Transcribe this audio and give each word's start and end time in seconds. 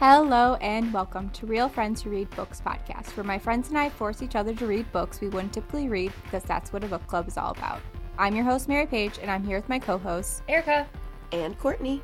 Hello 0.00 0.54
and 0.62 0.94
welcome 0.94 1.28
to 1.28 1.44
Real 1.44 1.68
Friends 1.68 2.00
Who 2.00 2.08
Read 2.08 2.30
Books 2.30 2.62
podcast, 2.64 3.14
where 3.18 3.22
my 3.22 3.38
friends 3.38 3.68
and 3.68 3.76
I 3.76 3.90
force 3.90 4.22
each 4.22 4.34
other 4.34 4.54
to 4.54 4.66
read 4.66 4.90
books 4.92 5.20
we 5.20 5.28
wouldn't 5.28 5.52
typically 5.52 5.90
read 5.90 6.10
because 6.24 6.42
that's 6.42 6.72
what 6.72 6.82
a 6.82 6.86
book 6.86 7.06
club 7.06 7.28
is 7.28 7.36
all 7.36 7.50
about. 7.50 7.82
I'm 8.16 8.34
your 8.34 8.46
host, 8.46 8.66
Mary 8.66 8.86
Paige, 8.86 9.18
and 9.20 9.30
I'm 9.30 9.44
here 9.44 9.58
with 9.58 9.68
my 9.68 9.78
co 9.78 9.98
hosts, 9.98 10.40
Erica 10.48 10.88
and 11.32 11.58
Courtney. 11.58 12.02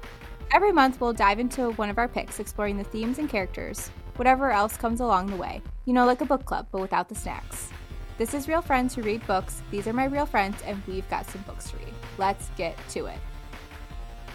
Every 0.53 0.73
month, 0.73 1.01
we'll 1.01 1.15
dive 1.15 1.41
into 1.41 1.71
one 1.71 1.89
of 1.89 1.97
our 1.97 2.07
picks, 2.07 2.39
exploring 2.39 2.77
the 2.77 2.85
themes 2.85 3.19
and 3.19 3.31
characters, 3.31 3.89
whatever 4.17 4.51
else 4.51 4.77
comes 4.77 5.01
along 5.01 5.29
the 5.29 5.37
way. 5.37 5.63
You 5.87 5.95
know, 5.95 6.05
like 6.05 6.21
a 6.21 6.27
book 6.27 6.45
club, 6.45 6.67
but 6.71 6.83
without 6.83 7.09
the 7.09 7.15
snacks. 7.15 7.71
This 8.19 8.35
is 8.35 8.47
Real 8.47 8.61
Friends 8.61 8.95
Who 8.95 9.01
Read 9.01 9.27
Books. 9.27 9.63
These 9.71 9.87
are 9.87 9.95
my 9.95 10.05
real 10.05 10.27
friends, 10.27 10.59
and 10.67 10.83
we've 10.87 11.09
got 11.09 11.31
some 11.31 11.41
books 11.47 11.71
to 11.71 11.79
read. 11.79 11.95
Let's 12.19 12.51
get 12.59 12.77
to 12.91 13.07
it. 13.07 13.19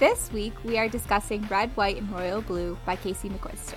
This 0.02 0.31
week, 0.33 0.55
we 0.63 0.79
are 0.79 0.89
discussing 0.89 1.44
Red, 1.44 1.77
White, 1.77 1.98
and 1.98 2.12
Royal 2.12 2.41
Blue 2.41 2.76
by 2.88 2.95
Casey 2.95 3.30
McQuiston. 3.30 3.76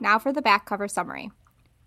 Now 0.00 0.18
for 0.18 0.32
the 0.32 0.40
back 0.40 0.64
cover 0.64 0.88
summary. 0.88 1.30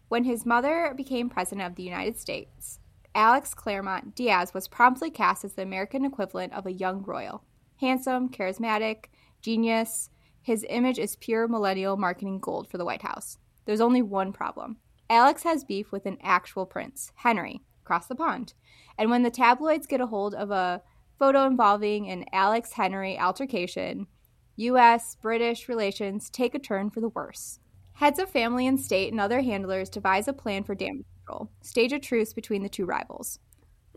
When 0.09 0.25
his 0.25 0.45
mother 0.45 0.93
became 0.95 1.27
president 1.27 1.65
of 1.65 1.75
the 1.75 1.81
United 1.81 2.19
States, 2.19 2.77
Alex 3.15 3.55
Claremont 3.55 4.13
Diaz 4.13 4.53
was 4.53 4.67
promptly 4.67 5.09
cast 5.09 5.43
as 5.43 5.53
the 5.53 5.63
American 5.63 6.05
equivalent 6.05 6.53
of 6.53 6.67
a 6.67 6.71
young 6.71 7.01
royal. 7.01 7.43
Handsome, 7.79 8.29
charismatic, 8.29 9.05
genius, 9.41 10.11
his 10.39 10.63
image 10.69 10.99
is 10.99 11.15
pure 11.15 11.47
millennial 11.47 11.97
marketing 11.97 12.41
gold 12.41 12.69
for 12.69 12.77
the 12.77 12.85
White 12.85 13.01
House. 13.01 13.39
There's 13.65 13.81
only 13.81 14.03
one 14.03 14.33
problem. 14.33 14.77
Alex 15.09 15.41
has 15.41 15.63
beef 15.63 15.91
with 15.91 16.05
an 16.05 16.19
actual 16.21 16.67
prince, 16.67 17.11
Henry, 17.15 17.63
across 17.83 18.07
the 18.07 18.15
pond. 18.15 18.53
And 18.97 19.09
when 19.09 19.23
the 19.23 19.31
tabloids 19.31 19.87
get 19.87 20.01
a 20.01 20.07
hold 20.07 20.33
of 20.35 20.51
a 20.51 20.81
photo 21.19 21.45
involving 21.45 22.09
an 22.09 22.25
Alex 22.33 22.73
Henry 22.73 23.17
altercation, 23.17 24.07
U.S. 24.55 25.15
British 25.21 25.69
relations 25.69 26.29
take 26.29 26.55
a 26.55 26.59
turn 26.59 26.89
for 26.89 27.01
the 27.01 27.09
worse. 27.09 27.59
Heads 27.93 28.19
of 28.19 28.29
family 28.29 28.67
and 28.67 28.79
state 28.79 29.11
and 29.11 29.21
other 29.21 29.41
handlers 29.41 29.89
devise 29.89 30.27
a 30.27 30.33
plan 30.33 30.63
for 30.63 30.75
damage 30.75 31.05
control, 31.17 31.51
stage 31.61 31.93
a 31.93 31.99
truce 31.99 32.33
between 32.33 32.63
the 32.63 32.69
two 32.69 32.85
rivals. 32.85 33.39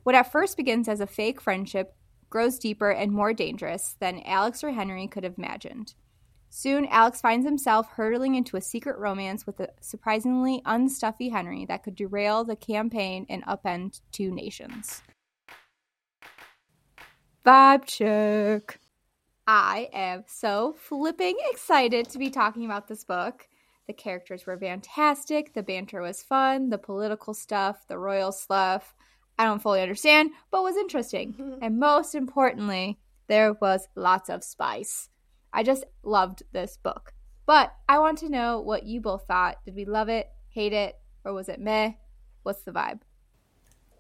What 0.03 0.15
at 0.15 0.31
first 0.31 0.57
begins 0.57 0.89
as 0.89 1.01
a 1.01 1.07
fake 1.07 1.41
friendship 1.41 1.95
grows 2.29 2.59
deeper 2.59 2.91
and 2.91 3.13
more 3.13 3.33
dangerous 3.33 3.97
than 4.01 4.23
Alex 4.25 4.63
or 4.63 4.73
Henry 4.73 5.07
could 5.07 5.25
have 5.25 5.39
imagined. 5.39 5.95
Soon, 6.57 6.87
Alex 6.87 7.21
finds 7.21 7.45
himself 7.45 7.89
hurtling 7.89 8.37
into 8.37 8.57
a 8.57 8.61
secret 8.61 8.97
romance 8.97 9.45
with 9.45 9.59
a 9.59 9.71
surprisingly 9.81 10.63
unstuffy 10.65 11.33
Henry 11.33 11.65
that 11.65 11.83
could 11.83 11.97
derail 11.97 12.45
the 12.45 12.55
campaign 12.55 13.27
and 13.29 13.45
upend 13.45 14.03
two 14.13 14.31
nations. 14.31 15.03
Vibe 17.45 17.85
check. 17.87 18.79
I 19.49 19.89
am 19.93 20.23
so 20.29 20.77
flipping 20.79 21.37
excited 21.51 22.09
to 22.11 22.19
be 22.19 22.31
talking 22.31 22.65
about 22.65 22.87
this 22.87 23.03
book. 23.03 23.49
The 23.89 23.93
characters 23.93 24.47
were 24.47 24.57
fantastic, 24.57 25.55
the 25.55 25.63
banter 25.65 26.03
was 26.03 26.23
fun, 26.23 26.71
the 26.71 26.79
political 26.79 27.35
stuff, 27.35 27.85
the 27.89 27.99
royal 27.99 28.31
stuff. 28.31 28.95
I 29.41 29.45
don't 29.45 29.61
fully 29.61 29.83
understand, 29.83 30.31
but 30.53 30.63
was 30.63 30.77
interesting. 30.77 31.59
and 31.63 31.81
most 31.81 32.15
importantly, 32.15 33.01
there 33.27 33.55
was 33.55 33.89
lots 33.97 34.31
of 34.31 34.45
spice. 34.45 35.09
I 35.55 35.63
just 35.63 35.85
loved 36.03 36.43
this 36.53 36.77
book. 36.83 37.15
But 37.47 37.73
I 37.89 38.01
want 38.01 38.19
to 38.19 38.29
know 38.29 38.61
what 38.61 38.85
you 38.85 39.01
both 39.01 39.27
thought. 39.27 39.65
Did 39.65 39.77
we 39.77 39.85
love 39.85 40.09
it, 40.09 40.29
hate 40.49 40.73
it, 40.73 40.99
or 41.25 41.33
was 41.33 41.49
it 41.49 41.61
meh? 41.61 41.93
What's 42.43 42.63
the 42.63 42.73
vibe? 42.73 43.01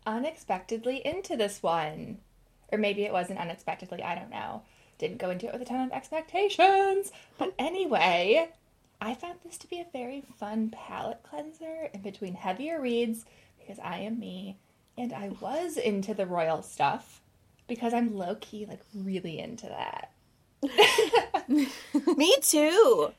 Unexpectedly 0.04 1.00
into 1.06 1.36
this 1.36 1.62
one. 1.62 2.18
Or 2.72 2.78
maybe 2.78 3.04
it 3.04 3.12
wasn't 3.12 3.38
unexpectedly, 3.38 4.02
I 4.02 4.16
don't 4.16 4.30
know. 4.30 4.62
Didn't 4.98 5.18
go 5.18 5.30
into 5.30 5.46
it 5.46 5.52
with 5.52 5.62
a 5.62 5.64
ton 5.64 5.86
of 5.86 5.92
expectations. 5.92 7.12
But 7.38 7.54
anyway, 7.58 8.48
I 9.00 9.14
found 9.14 9.38
this 9.44 9.58
to 9.58 9.68
be 9.68 9.80
a 9.80 9.86
very 9.92 10.24
fun 10.38 10.70
palate 10.70 11.22
cleanser 11.22 11.90
in 11.92 12.00
between 12.00 12.34
heavier 12.34 12.80
reads 12.80 13.24
because 13.60 13.78
I 13.78 13.98
am 13.98 14.18
me 14.18 14.58
and 14.98 15.12
I 15.12 15.28
was 15.40 15.76
into 15.76 16.14
the 16.14 16.26
royal 16.26 16.62
stuff 16.62 17.20
because 17.68 17.94
I'm 17.94 18.16
low 18.16 18.34
key, 18.36 18.66
like, 18.66 18.80
really 18.94 19.38
into 19.38 19.66
that. 19.66 20.10
Me 22.16 22.34
too. 22.40 23.12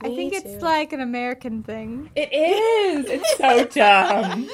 I 0.00 0.08
think 0.08 0.32
too. 0.32 0.40
it's 0.44 0.62
like 0.62 0.92
an 0.92 1.00
American 1.00 1.62
thing. 1.62 2.10
It 2.14 2.32
is. 2.32 3.06
It's 3.08 3.36
so 3.36 3.64
dumb. 3.66 4.48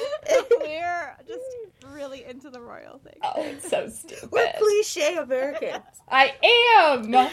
We're 0.61 1.15
just 1.27 1.93
really 1.93 2.23
into 2.23 2.49
the 2.49 2.61
royal 2.61 2.99
thing. 2.99 3.17
Oh, 3.23 3.33
it's 3.37 3.69
so 3.69 3.89
stupid. 3.89 4.31
We're 4.31 4.51
cliche 4.57 5.17
Americans. 5.17 5.83
I 6.09 6.33
am. 6.79 7.11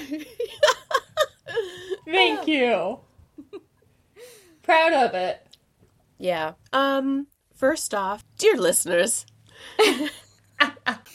Thank 2.04 2.46
you. 2.46 2.98
Proud 4.62 4.92
of 4.92 5.14
it. 5.14 5.46
Yeah. 6.18 6.52
Um. 6.72 7.26
First 7.54 7.94
off, 7.94 8.24
dear 8.38 8.56
listeners, 8.56 9.26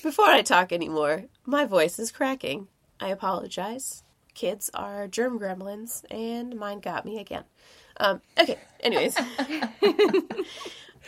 before 0.04 0.28
I 0.28 0.44
talk 0.44 0.72
anymore, 0.72 1.24
my 1.44 1.66
voice 1.66 1.98
is 1.98 2.12
cracking. 2.12 2.68
I 3.00 3.10
apologize. 3.10 4.04
Kids 4.34 4.70
are 4.74 5.08
germ 5.08 5.40
gremlins, 5.40 6.04
and 6.12 6.56
mine 6.58 6.80
got 6.80 7.06
me 7.06 7.20
again. 7.20 7.44
Um, 7.98 8.22
okay, 8.38 8.60
anyways. 8.82 9.18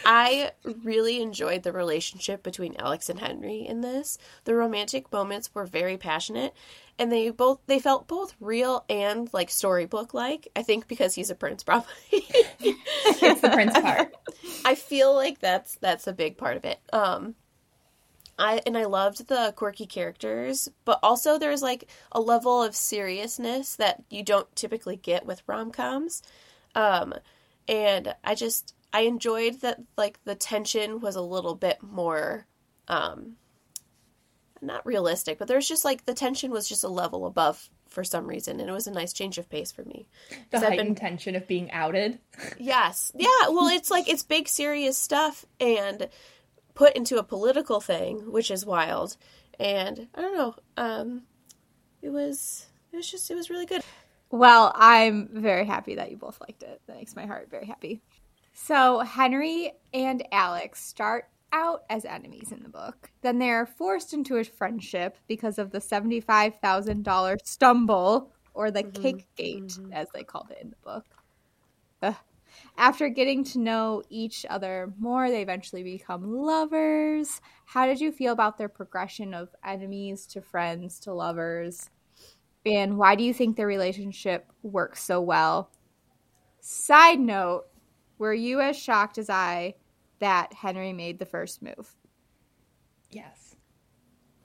I 0.05 0.51
really 0.83 1.21
enjoyed 1.21 1.63
the 1.63 1.71
relationship 1.71 2.43
between 2.43 2.75
Alex 2.77 3.09
and 3.09 3.19
Henry 3.19 3.65
in 3.67 3.81
this. 3.81 4.17
The 4.43 4.55
romantic 4.55 5.11
moments 5.11 5.53
were 5.53 5.65
very 5.65 5.97
passionate, 5.97 6.53
and 6.99 7.11
they 7.11 7.29
both 7.29 7.59
they 7.67 7.79
felt 7.79 8.07
both 8.07 8.35
real 8.39 8.85
and 8.89 9.29
like 9.33 9.49
storybook 9.49 10.13
like. 10.13 10.47
I 10.55 10.63
think 10.63 10.87
because 10.87 11.15
he's 11.15 11.29
a 11.29 11.35
prince, 11.35 11.63
probably. 11.65 11.91
it's 12.11 13.41
the 13.41 13.49
prince 13.49 13.77
part. 13.79 14.15
I 14.65 14.75
feel 14.75 15.13
like 15.13 15.39
that's 15.39 15.75
that's 15.75 16.07
a 16.07 16.13
big 16.13 16.37
part 16.37 16.57
of 16.57 16.65
it. 16.65 16.79
Um, 16.93 17.35
I 18.39 18.61
and 18.65 18.77
I 18.77 18.85
loved 18.85 19.27
the 19.27 19.53
quirky 19.55 19.85
characters, 19.85 20.69
but 20.85 20.99
also 21.01 21.37
there's 21.37 21.61
like 21.61 21.89
a 22.11 22.21
level 22.21 22.61
of 22.61 22.75
seriousness 22.75 23.75
that 23.77 24.03
you 24.09 24.23
don't 24.23 24.53
typically 24.55 24.95
get 24.95 25.25
with 25.25 25.41
rom 25.47 25.71
coms. 25.71 26.21
Um, 26.75 27.13
and 27.67 28.13
I 28.23 28.35
just 28.35 28.75
I 28.93 29.01
enjoyed 29.01 29.61
that 29.61 29.79
like 29.97 30.19
the 30.23 30.35
tension 30.35 30.99
was 30.99 31.15
a 31.15 31.21
little 31.21 31.55
bit 31.55 31.81
more 31.81 32.45
um 32.87 33.37
not 34.61 34.85
realistic, 34.85 35.37
but 35.37 35.47
there's 35.47 35.67
just 35.67 35.85
like 35.85 36.05
the 36.05 36.13
tension 36.13 36.51
was 36.51 36.67
just 36.67 36.83
a 36.83 36.87
level 36.87 37.25
above 37.25 37.69
for 37.87 38.03
some 38.03 38.27
reason, 38.27 38.59
and 38.59 38.69
it 38.69 38.73
was 38.73 38.87
a 38.87 38.91
nice 38.91 39.13
change 39.13 39.37
of 39.37 39.49
pace 39.49 39.71
for 39.71 39.83
me. 39.83 40.07
The 40.51 40.59
heightened 40.59 40.89
been- 40.89 40.95
tension 40.95 41.35
of 41.35 41.47
being 41.47 41.71
outed. 41.71 42.19
Yes. 42.59 43.11
Yeah, 43.15 43.49
well 43.49 43.67
it's 43.67 43.89
like 43.89 44.07
it's 44.07 44.23
big 44.23 44.47
serious 44.47 44.97
stuff 44.97 45.45
and 45.59 46.07
put 46.77 46.95
into 46.95 47.17
a 47.17 47.23
political 47.23 47.81
thing, 47.81 48.31
which 48.31 48.51
is 48.51 48.63
wild. 48.65 49.17
And 49.59 50.07
I 50.13 50.21
don't 50.21 50.37
know, 50.37 50.55
um 50.77 51.23
it 52.03 52.09
was 52.09 52.67
it 52.91 52.95
was 52.95 53.09
just 53.09 53.29
it 53.31 53.35
was 53.35 53.49
really 53.49 53.65
good. 53.65 53.81
Well, 54.29 54.71
I'm 54.75 55.29
very 55.33 55.65
happy 55.65 55.95
that 55.95 56.11
you 56.11 56.17
both 56.17 56.39
liked 56.39 56.61
it. 56.61 56.81
That 56.85 56.97
makes 56.97 57.15
my 57.15 57.25
heart 57.25 57.47
very 57.49 57.65
happy. 57.65 58.01
So, 58.53 58.99
Henry 58.99 59.71
and 59.93 60.27
Alex 60.31 60.83
start 60.83 61.29
out 61.53 61.83
as 61.89 62.05
enemies 62.05 62.51
in 62.51 62.61
the 62.61 62.69
book. 62.69 63.11
Then 63.21 63.39
they're 63.39 63.65
forced 63.65 64.13
into 64.13 64.35
a 64.37 64.43
friendship 64.43 65.17
because 65.27 65.57
of 65.57 65.71
the 65.71 65.79
$75,000 65.79 67.37
stumble, 67.45 68.33
or 68.53 68.69
the 68.71 68.83
cake 68.83 69.27
gate, 69.35 69.77
as 69.93 70.07
they 70.13 70.23
called 70.23 70.51
it 70.51 70.57
in 70.61 70.71
the 70.71 70.75
book. 70.83 71.05
Ugh. 72.01 72.15
After 72.77 73.09
getting 73.09 73.43
to 73.45 73.59
know 73.59 74.03
each 74.09 74.45
other 74.47 74.93
more, 74.99 75.29
they 75.29 75.41
eventually 75.41 75.81
become 75.81 76.31
lovers. 76.31 77.41
How 77.65 77.87
did 77.87 77.99
you 77.99 78.11
feel 78.11 78.33
about 78.33 78.57
their 78.57 78.69
progression 78.69 79.33
of 79.33 79.49
enemies 79.65 80.27
to 80.27 80.41
friends 80.41 80.99
to 81.01 81.13
lovers? 81.13 81.89
And 82.65 82.97
why 82.97 83.15
do 83.15 83.23
you 83.23 83.33
think 83.33 83.55
their 83.55 83.65
relationship 83.65 84.51
works 84.61 85.01
so 85.01 85.21
well? 85.21 85.71
Side 86.59 87.19
note, 87.19 87.65
were 88.19 88.33
you 88.33 88.61
as 88.61 88.77
shocked 88.77 89.17
as 89.17 89.29
I 89.29 89.75
that 90.19 90.53
Henry 90.53 90.93
made 90.93 91.17
the 91.17 91.25
first 91.25 91.63
move? 91.63 91.95
Yes. 93.09 93.55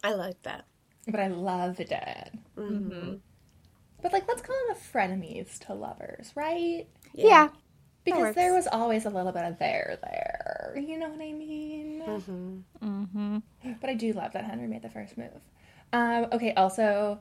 I 0.02 0.14
like 0.14 0.40
that. 0.43 0.67
But 1.06 1.20
I 1.20 1.26
loved 1.28 1.81
it. 1.81 2.32
Mm-hmm. 2.56 3.17
But 4.00 4.12
like 4.12 4.26
let's 4.26 4.43
call 4.43 4.56
them 4.69 4.76
the 4.76 4.99
frenemies 4.99 5.58
to 5.67 5.75
lovers, 5.75 6.32
right? 6.35 6.87
Yeah. 7.12 7.49
Because 8.04 8.34
there 8.34 8.52
was 8.52 8.66
always 8.66 9.04
a 9.04 9.10
little 9.10 9.32
bit 9.32 9.44
of 9.44 9.58
there 9.58 9.99
there. 10.02 10.75
You 10.76 10.99
know 10.99 11.08
what 11.08 11.20
I 11.20 11.32
mean? 11.32 12.02
Mm-hmm. 12.04 12.58
Mm-hmm. 12.84 13.38
But 13.81 13.90
I 13.90 13.94
do 13.94 14.12
love 14.12 14.32
that 14.32 14.44
Henry 14.44 14.66
made 14.66 14.82
the 14.82 14.90
first 14.90 15.16
move. 15.16 15.40
Um, 15.93 16.26
okay, 16.32 16.52
also, 16.54 17.20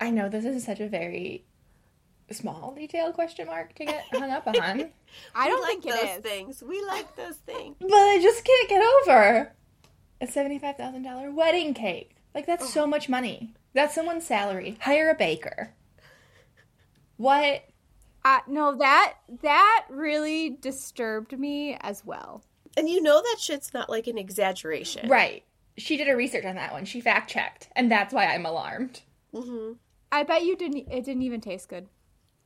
I 0.00 0.10
know 0.10 0.28
this 0.28 0.44
is 0.44 0.64
such 0.64 0.80
a 0.80 0.88
very 0.88 1.44
small 2.30 2.74
detail 2.74 3.12
question 3.12 3.46
mark 3.46 3.74
to 3.74 3.84
get 3.84 4.04
hung 4.12 4.30
up 4.30 4.46
on, 4.46 4.90
I 5.34 5.48
don't 5.48 5.60
like 5.62 5.82
think 5.82 5.94
those 5.94 6.16
is. 6.16 6.22
things. 6.22 6.62
We 6.62 6.82
like 6.84 7.14
those 7.16 7.36
things. 7.36 7.76
but 7.80 7.92
I 7.92 8.18
just 8.22 8.44
can't 8.44 8.68
get 8.68 8.82
over 9.02 9.52
a 10.20 10.26
seventy-five 10.26 10.76
thousand 10.76 11.02
dollar 11.02 11.30
wedding 11.30 11.74
cake. 11.74 12.16
Like 12.34 12.46
that's 12.46 12.72
so 12.72 12.86
much 12.86 13.08
money. 13.08 13.52
That's 13.74 13.94
someone's 13.94 14.26
salary. 14.26 14.78
Hire 14.80 15.10
a 15.10 15.14
baker. 15.14 15.74
What? 17.16 17.64
Uh, 18.24 18.38
no, 18.46 18.76
that 18.76 19.14
that 19.42 19.86
really 19.90 20.50
disturbed 20.50 21.38
me 21.38 21.76
as 21.80 22.04
well. 22.04 22.42
And 22.76 22.88
you 22.88 23.02
know 23.02 23.20
that 23.20 23.36
shit's 23.40 23.74
not 23.74 23.90
like 23.90 24.06
an 24.06 24.16
exaggeration. 24.18 25.08
Right. 25.08 25.44
She 25.76 25.96
did 25.96 26.06
her 26.06 26.16
research 26.16 26.44
on 26.44 26.54
that 26.56 26.72
one. 26.72 26.84
She 26.84 27.00
fact 27.00 27.30
checked, 27.30 27.68
and 27.74 27.90
that's 27.90 28.12
why 28.14 28.26
I'm 28.26 28.46
alarmed. 28.46 29.00
hmm 29.34 29.72
I 30.10 30.22
bet 30.24 30.44
you 30.44 30.56
didn't. 30.56 30.88
It 30.90 31.04
didn't 31.04 31.22
even 31.22 31.40
taste 31.40 31.68
good. 31.68 31.88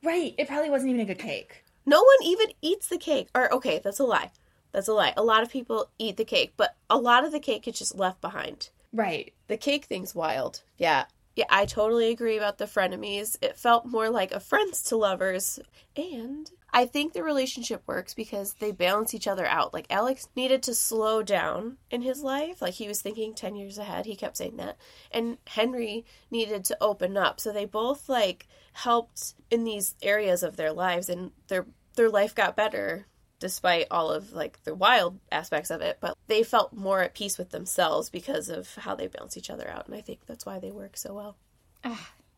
Right. 0.03 0.33
It 0.37 0.47
probably 0.47 0.69
wasn't 0.69 0.91
even 0.91 1.01
a 1.01 1.05
good 1.05 1.19
cake. 1.19 1.63
No 1.85 1.97
one 1.99 2.23
even 2.23 2.47
eats 2.61 2.87
the 2.87 2.97
cake. 2.97 3.27
Or 3.35 3.53
okay, 3.53 3.79
that's 3.83 3.99
a 3.99 4.05
lie. 4.05 4.31
That's 4.71 4.87
a 4.87 4.93
lie. 4.93 5.13
A 5.17 5.23
lot 5.23 5.43
of 5.43 5.49
people 5.49 5.89
eat 5.97 6.17
the 6.17 6.25
cake, 6.25 6.53
but 6.57 6.75
a 6.89 6.97
lot 6.97 7.25
of 7.25 7.31
the 7.31 7.39
cake 7.39 7.67
is 7.67 7.77
just 7.77 7.95
left 7.95 8.21
behind. 8.21 8.69
Right. 8.93 9.33
The 9.47 9.57
cake 9.57 9.85
thing's 9.85 10.15
wild. 10.15 10.63
Yeah. 10.77 11.05
Yeah, 11.37 11.45
I 11.51 11.67
totally 11.67 12.09
agree 12.09 12.35
about 12.35 12.57
the 12.57 12.65
frenemies. 12.65 13.37
It 13.43 13.59
felt 13.59 13.85
more 13.85 14.09
like 14.09 14.31
a 14.31 14.39
friends 14.39 14.81
to 14.85 14.97
lovers. 14.97 15.59
And 15.95 16.49
I 16.73 16.87
think 16.87 17.13
the 17.13 17.21
relationship 17.21 17.83
works 17.85 18.15
because 18.15 18.53
they 18.53 18.71
balance 18.71 19.13
each 19.13 19.27
other 19.27 19.45
out. 19.45 19.71
Like 19.71 19.85
Alex 19.91 20.29
needed 20.35 20.63
to 20.63 20.73
slow 20.73 21.21
down 21.21 21.77
in 21.91 22.01
his 22.01 22.23
life. 22.23 22.59
Like 22.59 22.73
he 22.73 22.87
was 22.87 23.03
thinking 23.03 23.35
10 23.35 23.55
years 23.55 23.77
ahead. 23.77 24.07
He 24.07 24.15
kept 24.15 24.37
saying 24.37 24.57
that. 24.57 24.77
And 25.11 25.37
Henry 25.45 26.05
needed 26.31 26.65
to 26.65 26.77
open 26.81 27.15
up. 27.15 27.39
So 27.39 27.53
they 27.53 27.65
both 27.65 28.09
like 28.09 28.47
helped 28.73 29.35
in 29.51 29.63
these 29.63 29.93
areas 30.01 30.41
of 30.41 30.57
their 30.57 30.73
lives 30.73 31.07
and 31.07 31.29
their 31.49 31.67
their 31.97 32.09
life 32.09 32.33
got 32.33 32.55
better 32.55 33.05
despite 33.39 33.87
all 33.91 34.11
of 34.11 34.33
like 34.33 34.63
the 34.63 34.73
wild 34.73 35.19
aspects 35.31 35.69
of 35.69 35.81
it 35.81 35.97
but 36.01 36.17
they 36.27 36.43
felt 36.43 36.73
more 36.73 37.01
at 37.01 37.13
peace 37.13 37.37
with 37.37 37.51
themselves 37.51 38.09
because 38.09 38.49
of 38.49 38.73
how 38.75 38.95
they 38.95 39.07
balance 39.07 39.37
each 39.37 39.49
other 39.49 39.69
out 39.69 39.87
and 39.87 39.95
i 39.95 40.01
think 40.01 40.19
that's 40.25 40.45
why 40.45 40.59
they 40.59 40.71
work 40.71 40.97
so 40.97 41.13
well 41.13 41.35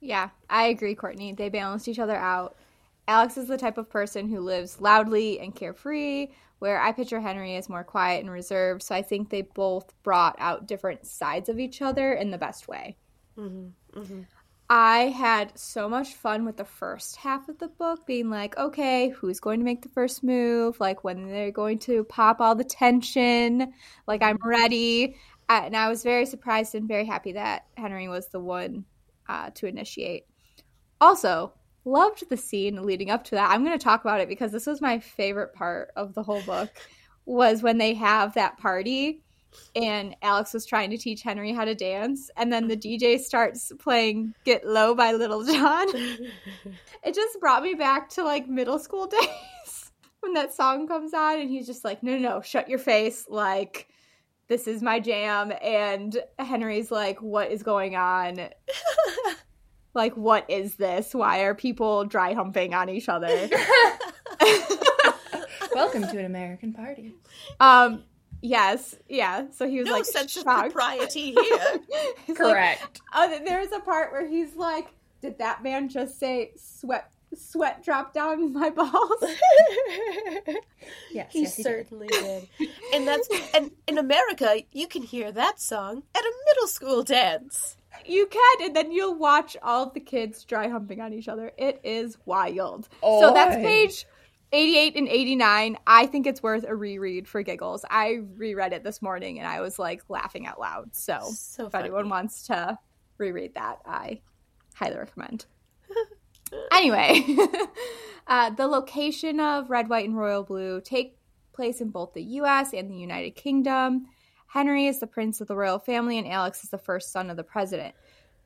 Yeah, 0.02 0.30
I 0.50 0.66
agree, 0.66 0.96
Courtney. 0.96 1.34
They 1.34 1.50
balanced 1.50 1.88
each 1.88 2.00
other 2.00 2.16
out. 2.16 2.56
Alex 3.08 3.38
is 3.38 3.48
the 3.48 3.58
type 3.58 3.78
of 3.78 3.90
person 3.90 4.30
who 4.30 4.40
lives 4.40 4.80
loudly 4.80 5.40
and 5.40 5.56
carefree, 5.56 6.28
where 6.60 6.80
I 6.80 6.92
picture 6.92 7.20
Henry 7.20 7.56
as 7.56 7.70
more 7.70 7.84
quiet 7.84 8.22
and 8.22 8.32
reserved. 8.32 8.84
So 8.84 8.96
I 8.96 9.02
think 9.02 9.30
they 9.30 9.42
both 9.42 9.92
brought 10.04 10.36
out 10.40 10.68
different 10.68 11.06
sides 11.06 11.50
of 11.50 11.60
each 11.60 11.82
other 11.82 12.14
in 12.14 12.32
the 12.32 12.38
best 12.38 12.68
way. 12.68 12.98
Mm-hmm, 13.38 14.00
mm-hmm. 14.00 14.22
I 14.72 15.08
had 15.08 15.58
so 15.58 15.90
much 15.90 16.14
fun 16.14 16.46
with 16.46 16.58
the 16.58 16.66
first 16.66 17.16
half 17.16 17.50
of 17.50 17.58
the 17.58 17.68
book, 17.70 18.06
being 18.06 18.30
like, 18.30 18.56
okay, 18.58 19.10
who's 19.10 19.40
going 19.40 19.60
to 19.60 19.66
make 19.66 19.82
the 19.82 19.90
first 19.90 20.24
move? 20.24 20.80
Like, 20.80 21.04
when 21.04 21.28
they're 21.28 21.52
going 21.52 21.80
to 21.80 22.04
pop 22.04 22.40
all 22.40 22.54
the 22.54 22.64
tension? 22.64 23.74
Like, 24.08 24.22
I'm 24.22 24.38
ready. 24.44 25.16
Uh, 25.50 25.62
And 25.66 25.76
I 25.76 25.90
was 25.90 26.04
very 26.04 26.26
surprised 26.28 26.76
and 26.76 26.88
very 26.88 27.06
happy 27.06 27.34
that 27.34 27.66
Henry 27.78 28.08
was 28.08 28.28
the 28.28 28.40
one 28.40 28.86
uh, 29.28 29.50
to 29.56 29.66
initiate. 29.68 30.26
Also, 31.02 31.54
loved 31.86 32.30
the 32.30 32.38
scene 32.38 32.84
leading 32.86 33.10
up 33.10 33.24
to 33.26 33.36
that. 33.36 33.50
I'm 33.52 33.66
going 33.66 33.78
to 33.78 33.84
talk 33.84 34.02
about 34.02 34.22
it 34.22 34.30
because 34.30 34.52
this 34.52 34.68
was 34.68 34.82
my 34.82 35.00
favorite 35.00 35.54
part 35.54 35.92
of 35.96 36.14
the 36.14 36.24
whole 36.24 36.42
book 36.44 36.70
was 37.26 37.64
when 37.64 37.78
they 37.80 37.94
have 37.96 38.34
that 38.36 38.58
party 38.58 39.24
and 39.76 40.16
Alex 40.22 40.54
was 40.54 40.66
trying 40.66 40.90
to 40.92 40.98
teach 40.98 41.22
Henry 41.22 41.52
how 41.54 41.66
to 41.66 41.76
dance 41.76 42.30
and 42.38 42.52
then 42.52 42.68
the 42.68 42.78
DJ 42.78 43.20
starts 43.20 43.72
playing 43.80 44.34
Get 44.46 44.66
Low 44.66 44.96
by 44.96 45.12
Lil 45.14 45.44
Jon. 45.46 45.88
it 45.96 47.16
just 47.16 47.40
brought 47.40 47.64
me 47.64 47.74
back 47.74 48.10
to 48.10 48.24
like 48.24 48.48
middle 48.48 48.80
school 48.80 49.08
days 49.20 49.92
when 50.22 50.34
that 50.34 50.54
song 50.54 50.88
comes 50.88 51.14
on 51.14 51.40
and 51.40 51.50
he's 51.50 51.66
just 51.66 51.84
like, 51.86 52.04
"No, 52.04 52.18
no, 52.18 52.30
no, 52.30 52.42
shut 52.42 52.70
your 52.70 52.80
face." 52.80 53.26
Like 53.30 53.88
this 54.48 54.68
is 54.68 54.82
my 54.82 55.00
jam 55.00 55.54
and 55.62 56.18
Henry's 56.38 56.92
like, 56.92 57.22
"What 57.22 57.52
is 57.52 57.64
going 57.64 57.96
on?" 57.96 58.50
like 59.94 60.16
what 60.16 60.50
is 60.50 60.76
this 60.76 61.14
why 61.14 61.40
are 61.40 61.56
people 61.56 62.06
dry 62.06 62.34
humping 62.34 62.74
on 62.74 62.90
each 62.90 63.10
other 63.10 63.50
Welcome 65.74 66.04
to 66.04 66.20
an 66.20 66.26
American 66.26 66.74
party. 66.74 67.14
um 67.60 68.04
yes 68.42 68.96
yeah. 69.08 69.46
So 69.52 69.68
he 69.68 69.80
was 69.80 69.88
no 69.88 69.94
like 69.94 70.06
sense 70.06 70.36
of 70.38 70.44
shocked. 70.44 70.72
propriety 70.72 71.32
here. 71.34 71.80
He's 72.26 72.40
like, 72.40 72.54
Correct. 72.54 73.02
Uh, 73.14 73.28
oh, 73.32 73.40
there's 73.46 73.72
a 73.72 73.80
part 73.80 74.12
where 74.12 74.28
he's 74.28 74.56
like 74.56 74.88
did 75.22 75.38
that 75.40 75.64
man 75.64 75.90
just 75.90 76.18
say 76.20 76.52
sweat 76.56 77.12
sweat 77.36 77.84
drop 77.84 78.14
down 78.14 78.52
my 78.54 78.70
balls 78.72 78.90
yes, 79.22 80.58
he 81.12 81.14
yes, 81.14 81.32
he 81.34 81.40
did. 81.42 81.50
certainly 81.64 82.08
did. 82.08 82.48
And 82.94 83.08
that's 83.08 83.28
and 83.54 83.72
in 83.88 83.98
america 83.98 84.62
you 84.72 84.88
can 84.88 85.04
hear 85.04 85.32
that 85.32 85.60
song 85.60 86.04
at 86.16 86.22
a 86.22 86.34
middle 86.48 86.68
school 86.68 87.04
dance. 87.04 87.76
You 88.06 88.28
can 88.28 88.66
and 88.66 88.76
then 88.76 88.92
you'll 88.92 89.16
watch 89.16 89.58
all 89.62 89.84
of 89.88 89.94
the 89.94 90.00
kids 90.00 90.44
dry 90.44 90.70
humping 90.70 91.02
on 91.02 91.14
each 91.14 91.28
other. 91.28 91.52
It 91.58 91.82
is 91.84 92.18
wild. 92.26 92.88
Oh, 93.04 93.22
so 93.22 93.34
that's 93.34 93.56
page 93.56 94.06
88 94.52 94.96
and 94.96 95.08
89 95.08 95.78
i 95.86 96.06
think 96.06 96.26
it's 96.26 96.42
worth 96.42 96.66
a 96.68 96.76
reread 96.76 97.28
for 97.28 97.44
giggles. 97.44 97.86
I 97.90 98.22
reread 98.36 98.74
it 98.74 98.84
this 98.84 99.02
morning 99.02 99.40
and 99.40 99.48
i 99.48 99.62
was 99.62 99.78
like 99.78 100.02
laughing 100.10 100.48
out 100.48 100.60
loud. 100.60 100.96
So 100.96 101.20
so 101.34 101.68
if 101.68 101.72
funny. 101.72 101.86
anyone 101.86 102.10
wants 102.10 102.48
to 102.48 102.78
reread 103.18 103.54
that 103.56 103.80
i 103.86 104.22
highly 104.76 104.98
recommend. 104.98 105.46
Anyway 106.72 107.24
uh, 108.28 108.50
the 108.50 108.66
location 108.66 109.40
of 109.40 109.70
red 109.70 109.88
white 109.88 110.08
and 110.08 110.18
royal 110.18 110.44
blue 110.44 110.82
take 110.82 111.16
place 111.54 111.80
in 111.80 111.90
both 111.92 112.12
the 112.16 112.24
us 112.24 112.74
and 112.74 112.90
the 112.90 112.96
united 112.96 113.36
kingdom. 113.36 114.08
Henry 114.48 114.88
is 114.88 115.00
the 115.00 115.06
prince 115.06 115.42
of 115.42 115.48
the 115.48 115.56
royal 115.56 115.78
family 115.78 116.18
and 116.18 116.28
alex 116.28 116.64
is 116.64 116.72
the 116.72 116.78
first 116.80 117.12
son 117.12 117.30
of 117.30 117.38
the 117.38 117.44
president 117.44 117.94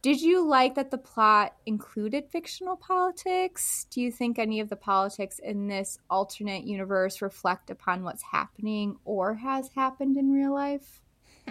did 0.04 0.22
you 0.22 0.46
like 0.46 0.76
that 0.76 0.92
the 0.92 0.98
plot 0.98 1.56
included 1.66 2.26
fictional 2.30 2.76
politics? 2.76 3.88
Do 3.90 4.02
you 4.02 4.12
think 4.12 4.38
any 4.38 4.60
of 4.60 4.68
the 4.68 4.76
politics 4.76 5.40
in 5.40 5.68
this 5.68 5.98
alternate 6.10 6.66
universe 6.66 7.22
reflect 7.22 7.70
upon 7.70 8.04
what's 8.04 8.22
happening 8.22 8.98
or 9.06 9.34
has 9.36 9.70
happened 9.70 10.18
in 10.18 10.30
real 10.30 10.54
life? 10.54 11.02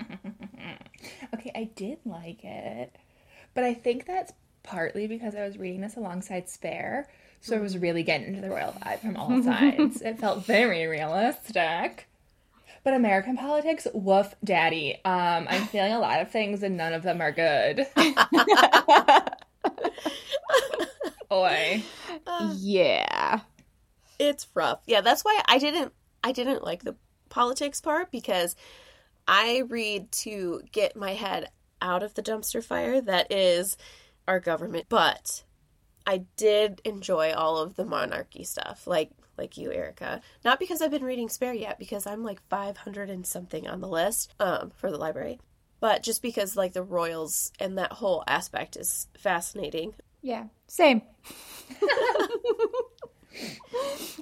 okay, 1.34 1.50
I 1.54 1.70
did 1.74 2.00
like 2.04 2.44
it. 2.44 2.94
But 3.54 3.64
I 3.64 3.72
think 3.72 4.06
that's 4.06 4.34
partly 4.62 5.06
because 5.06 5.34
I 5.34 5.46
was 5.46 5.56
reading 5.56 5.80
this 5.80 5.96
alongside 5.96 6.50
Spare. 6.50 7.08
So 7.40 7.56
I 7.56 7.60
was 7.60 7.76
mm. 7.76 7.80
really 7.80 8.02
getting 8.02 8.28
into 8.28 8.42
the 8.42 8.50
royal 8.50 8.72
vibe 8.72 9.00
from 9.00 9.16
all 9.16 9.42
sides. 9.42 10.02
it 10.02 10.18
felt 10.18 10.44
very 10.44 10.86
realistic. 10.86 12.06
But 12.84 12.94
American 12.94 13.36
politics, 13.36 13.86
woof 13.94 14.34
daddy. 14.42 14.96
Um, 15.04 15.46
I'm 15.48 15.66
feeling 15.66 15.92
a 15.92 16.00
lot 16.00 16.20
of 16.20 16.30
things 16.30 16.62
and 16.62 16.76
none 16.76 16.92
of 16.92 17.02
them 17.02 17.20
are 17.20 17.32
good. 17.32 17.86
Oi. 21.32 21.82
yeah. 22.56 23.40
it's 24.18 24.46
rough 24.54 24.80
yeah 24.86 25.00
that's 25.00 25.22
why 25.22 25.40
i 25.46 25.58
didn't 25.58 25.92
i 26.22 26.30
didn't 26.32 26.62
like 26.62 26.84
the 26.84 26.94
politics 27.30 27.80
part 27.80 28.10
because 28.10 28.54
i 29.26 29.62
read 29.68 30.10
to 30.12 30.60
get 30.72 30.94
my 30.94 31.14
head 31.14 31.48
out 31.80 32.02
of 32.02 32.14
the 32.14 32.22
dumpster 32.22 32.62
fire 32.62 33.00
that 33.00 33.32
is 33.32 33.76
our 34.28 34.38
government 34.40 34.86
but 34.88 35.42
i 36.06 36.18
did 36.36 36.80
enjoy 36.84 37.32
all 37.32 37.56
of 37.58 37.76
the 37.76 37.84
monarchy 37.84 38.44
stuff 38.44 38.86
like 38.86 39.10
like 39.42 39.56
you 39.56 39.72
erica 39.72 40.20
not 40.44 40.58
because 40.60 40.80
i've 40.80 40.90
been 40.90 41.04
reading 41.04 41.28
spare 41.28 41.52
yet 41.54 41.78
because 41.78 42.06
i'm 42.06 42.22
like 42.22 42.40
500 42.48 43.10
and 43.10 43.26
something 43.26 43.66
on 43.68 43.80
the 43.80 43.88
list 43.88 44.32
um 44.38 44.70
for 44.76 44.90
the 44.90 44.98
library 44.98 45.40
but 45.80 46.02
just 46.04 46.22
because 46.22 46.56
like 46.56 46.72
the 46.74 46.82
royals 46.82 47.50
and 47.58 47.76
that 47.78 47.92
whole 47.92 48.22
aspect 48.28 48.76
is 48.76 49.08
fascinating 49.18 49.92
Yeah. 50.22 50.44
Same. 50.68 51.02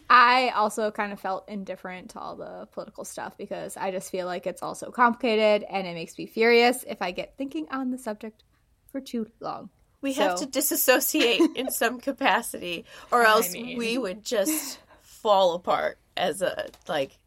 I 0.09 0.51
also 0.57 0.91
kind 0.91 1.13
of 1.13 1.21
felt 1.21 1.49
indifferent 1.49 2.11
to 2.11 2.19
all 2.19 2.37
the 2.37 2.67
political 2.73 3.05
stuff 3.05 3.37
because 3.37 3.77
I 3.77 3.91
just 3.91 4.11
feel 4.11 4.27
like 4.27 4.47
it's 4.47 4.63
all 4.63 4.75
so 4.75 4.91
complicated 4.91 5.67
and 5.69 5.87
it 5.87 5.95
makes 5.95 6.17
me 6.19 6.27
furious 6.27 6.85
if 6.89 7.03
I 7.03 7.11
get 7.11 7.35
thinking 7.37 7.67
on 7.71 7.91
the 7.91 7.99
subject 7.99 8.43
for 8.91 9.01
too 9.01 9.27
long. 9.41 9.71
We 10.01 10.15
have 10.15 10.37
to 10.41 10.47
disassociate 10.47 11.43
in 11.57 11.71
some 11.71 12.01
capacity, 12.01 12.87
or 13.13 13.23
I 13.27 13.29
else 13.31 13.53
mean- 13.53 13.77
we 13.77 13.99
would 13.99 14.25
just 14.25 14.79
fall 15.23 15.55
apart 15.55 15.99
as 16.17 16.43
a 16.43 16.69
like 16.89 17.19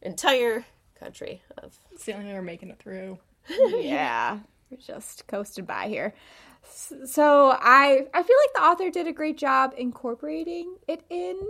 entire 0.00 0.64
country 0.98 1.42
of. 1.58 1.78
It's 1.92 2.04
the 2.04 2.14
only 2.14 2.26
way 2.26 2.34
we're 2.34 2.42
making 2.42 2.70
it 2.70 2.78
through. 2.78 3.18
yeah, 3.48 4.38
we're 4.70 4.78
just 4.78 5.26
coasted 5.26 5.66
by 5.66 5.88
here. 5.88 6.14
So 6.62 7.50
I 7.50 8.06
I 8.14 8.22
feel 8.22 8.36
like 8.36 8.54
the 8.54 8.62
author 8.62 8.90
did 8.90 9.06
a 9.06 9.12
great 9.12 9.36
job 9.36 9.74
incorporating 9.76 10.76
it 10.86 11.02
in. 11.10 11.40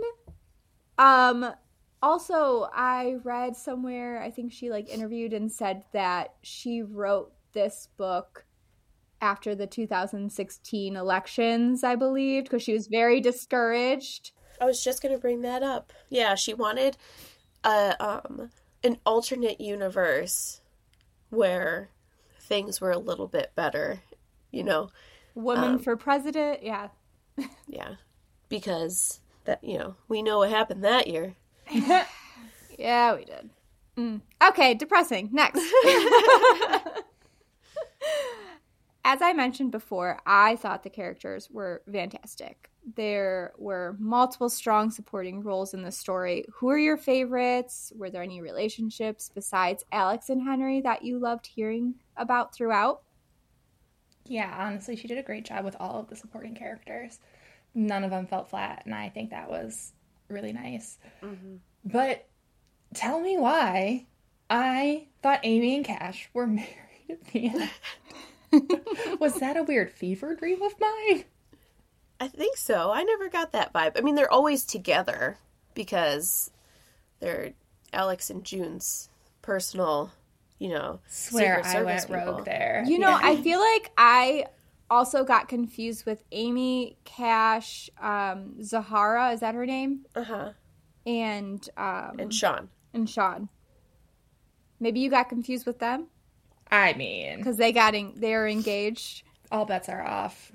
Um 0.97 1.53
also 2.01 2.67
I 2.73 3.17
read 3.23 3.55
somewhere 3.55 4.21
I 4.21 4.31
think 4.31 4.51
she 4.51 4.69
like 4.69 4.89
interviewed 4.89 5.33
and 5.33 5.51
said 5.51 5.83
that 5.93 6.33
she 6.41 6.81
wrote 6.81 7.31
this 7.53 7.89
book 7.97 8.45
after 9.21 9.55
the 9.55 9.65
2016 9.65 10.97
elections, 10.97 11.83
I 11.83 11.95
believe, 11.95 12.43
because 12.43 12.61
she 12.61 12.73
was 12.73 12.87
very 12.87 13.21
discouraged. 13.21 14.33
I 14.63 14.65
was 14.65 14.81
just 14.81 15.01
gonna 15.01 15.17
bring 15.17 15.41
that 15.41 15.61
up. 15.61 15.91
Yeah, 16.09 16.35
she 16.35 16.53
wanted 16.53 16.95
a 17.65 17.95
um 18.01 18.49
an 18.81 18.97
alternate 19.05 19.59
universe 19.59 20.61
where 21.29 21.89
things 22.39 22.79
were 22.79 22.91
a 22.91 22.97
little 22.97 23.27
bit 23.27 23.51
better, 23.55 23.99
you 24.51 24.63
know. 24.63 24.89
Woman 25.35 25.71
Um, 25.73 25.79
for 25.79 25.97
president. 25.97 26.63
Yeah. 26.63 26.87
Yeah. 27.67 27.95
Because 28.47 29.19
that, 29.45 29.61
you 29.63 29.77
know, 29.79 29.95
we 30.07 30.21
know 30.21 30.37
what 30.37 30.49
happened 30.49 30.83
that 30.85 31.07
year. 31.07 31.35
Yeah, 32.79 33.15
we 33.15 33.25
did. 33.25 33.49
Mm. 33.97 34.21
Okay, 34.49 34.73
depressing. 34.73 35.29
Next. 35.31 35.59
As 39.05 39.21
I 39.21 39.33
mentioned 39.33 39.71
before, 39.71 40.19
I 40.25 40.55
thought 40.55 40.81
the 40.83 40.89
characters 40.89 41.49
were 41.51 41.83
fantastic. 41.91 42.71
There 42.95 43.53
were 43.57 43.95
multiple 43.97 44.49
strong 44.49 44.91
supporting 44.91 45.41
roles 45.41 45.73
in 45.73 45.83
the 45.83 45.91
story. 45.91 46.45
Who 46.53 46.69
are 46.69 46.77
your 46.77 46.97
favorites? 46.97 47.93
Were 47.95 48.09
there 48.09 48.23
any 48.23 48.41
relationships 48.41 49.31
besides 49.33 49.85
Alex 49.91 50.29
and 50.29 50.41
Henry 50.41 50.81
that 50.81 51.03
you 51.03 51.17
loved 51.17 51.47
hearing 51.47 51.95
about 52.17 52.53
throughout? 52.53 53.01
Yeah, 54.25 54.53
honestly, 54.57 54.95
she 54.95 55.07
did 55.07 55.17
a 55.17 55.23
great 55.23 55.45
job 55.45 55.65
with 55.65 55.75
all 55.79 55.99
of 55.99 56.07
the 56.07 56.15
supporting 56.15 56.55
characters. 56.55 57.19
None 57.73 58.03
of 58.03 58.11
them 58.11 58.27
felt 58.27 58.49
flat, 58.49 58.83
and 58.85 58.93
I 58.93 59.09
think 59.09 59.31
that 59.31 59.49
was 59.49 59.93
really 60.27 60.53
nice. 60.53 60.97
Mm-hmm. 61.21 61.55
But 61.85 62.27
tell 62.93 63.19
me 63.19 63.37
why 63.37 64.05
I 64.49 65.07
thought 65.21 65.39
Amy 65.43 65.75
and 65.75 65.85
Cash 65.85 66.29
were 66.33 66.47
married 66.47 66.67
at 67.09 67.23
the 67.25 67.47
end. 67.47 67.69
was 69.19 69.35
that 69.35 69.57
a 69.57 69.63
weird 69.63 69.91
fever 69.91 70.35
dream 70.35 70.61
of 70.61 70.73
mine? 70.79 71.25
I 72.23 72.27
think 72.29 72.57
so. 72.57 72.91
I 72.91 73.03
never 73.03 73.29
got 73.29 73.51
that 73.51 73.73
vibe. 73.73 73.97
I 73.97 74.01
mean, 74.01 74.15
they're 74.15 74.31
always 74.31 74.63
together 74.65 75.37
because 75.73 76.51
they're 77.19 77.53
Alex 77.91 78.29
and 78.29 78.43
June's 78.43 79.09
personal, 79.41 80.11
you 80.59 80.69
know, 80.69 80.99
Swear 81.07 81.57
Secret 81.63 81.75
I 81.79 81.83
went 81.83 82.01
Service 82.01 82.05
people. 82.21 82.33
rogue 82.37 82.45
there. 82.45 82.83
You 82.87 82.99
know, 82.99 83.09
Yeah. 83.09 83.19
I 83.21 83.35
feel 83.41 83.59
like 83.59 83.91
I 83.97 84.45
also 84.89 85.23
got 85.23 85.47
confused 85.49 86.05
with 86.05 86.23
Amy, 86.31 86.97
Cash, 87.03 87.89
um, 88.01 88.61
Zahara, 88.63 89.31
is 89.31 89.39
that 89.41 89.55
her 89.55 89.65
name? 89.65 90.05
Uh-huh. 90.15 90.51
And 91.05 91.67
um, 91.77 92.15
And 92.19 92.33
Sean. 92.33 92.69
and 92.93 93.09
Sean. 93.09 93.49
Maybe 94.79 94.99
you 95.01 95.09
got 95.09 95.29
confused 95.29 95.65
with 95.65 95.79
them 95.79 96.07
I 96.71 96.93
mean, 96.93 97.37
because 97.37 97.57
they 97.57 97.71
got 97.71 97.95
en- 97.95 98.13
they 98.15 98.33
are 98.33 98.47
engaged. 98.47 99.23
all 99.51 99.65
bets 99.65 99.89
are 99.89 100.01
off. 100.05 100.51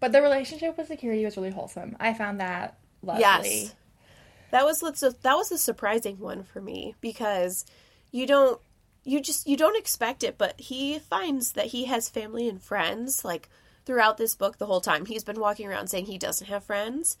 But 0.00 0.12
the 0.12 0.22
relationship 0.22 0.76
with 0.76 0.88
security 0.88 1.24
was 1.24 1.36
really 1.36 1.50
wholesome. 1.50 1.96
I 2.00 2.14
found 2.14 2.40
that 2.40 2.78
lovely. 3.02 3.22
Yes. 3.22 3.74
That 4.50 4.64
was 4.64 4.80
that 4.80 5.36
was 5.36 5.48
the 5.48 5.58
surprising 5.58 6.18
one 6.18 6.44
for 6.44 6.60
me 6.60 6.94
because 7.00 7.64
you 8.10 8.26
don't 8.26 8.60
you 9.04 9.20
just 9.20 9.46
you 9.46 9.56
don't 9.56 9.76
expect 9.76 10.24
it, 10.24 10.38
but 10.38 10.60
he 10.60 10.98
finds 10.98 11.52
that 11.52 11.66
he 11.66 11.86
has 11.86 12.08
family 12.08 12.48
and 12.48 12.62
friends 12.62 13.24
like 13.24 13.48
throughout 13.84 14.18
this 14.18 14.34
book 14.34 14.58
the 14.58 14.66
whole 14.66 14.80
time. 14.80 15.06
He's 15.06 15.24
been 15.24 15.40
walking 15.40 15.68
around 15.68 15.88
saying 15.88 16.06
he 16.06 16.18
doesn't 16.18 16.48
have 16.48 16.64
friends, 16.64 17.16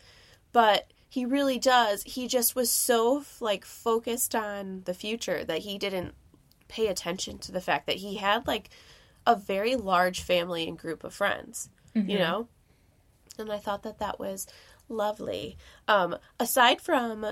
but 0.52 0.90
he 1.08 1.24
really 1.24 1.58
does. 1.58 2.02
He 2.02 2.26
just 2.26 2.56
was 2.56 2.70
so 2.70 3.24
like 3.40 3.64
focused 3.64 4.34
on 4.34 4.82
the 4.84 4.94
future 4.94 5.44
that 5.44 5.60
he 5.60 5.78
didn't 5.78 6.14
pay 6.68 6.88
attention 6.88 7.38
to 7.38 7.52
the 7.52 7.60
fact 7.60 7.86
that 7.86 7.96
he 7.96 8.16
had 8.16 8.46
like 8.46 8.70
a 9.26 9.36
very 9.36 9.76
large 9.76 10.22
family 10.22 10.68
and 10.68 10.78
group 10.78 11.04
of 11.04 11.14
friends, 11.14 11.68
you 11.94 12.02
mm-hmm. 12.02 12.18
know? 12.18 12.48
And 13.38 13.50
I 13.52 13.58
thought 13.58 13.82
that 13.82 13.98
that 13.98 14.18
was 14.18 14.46
lovely. 14.88 15.56
Um, 15.88 16.16
aside 16.40 16.80
from 16.80 17.24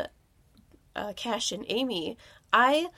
uh, 0.97 1.13
Cash 1.17 1.53
and 1.53 1.65
Amy, 1.69 2.17
I 2.53 2.89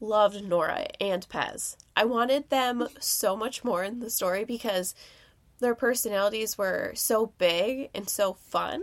loved 0.00 0.44
Nora 0.44 0.86
and 1.00 1.26
Pez. 1.28 1.76
I 1.96 2.04
wanted 2.04 2.50
them 2.50 2.86
so 3.00 3.36
much 3.36 3.64
more 3.64 3.82
in 3.82 4.00
the 4.00 4.10
story 4.10 4.44
because 4.44 4.94
their 5.60 5.74
personalities 5.74 6.58
were 6.58 6.92
so 6.94 7.32
big 7.38 7.88
and 7.94 8.08
so 8.08 8.34
fun. 8.34 8.82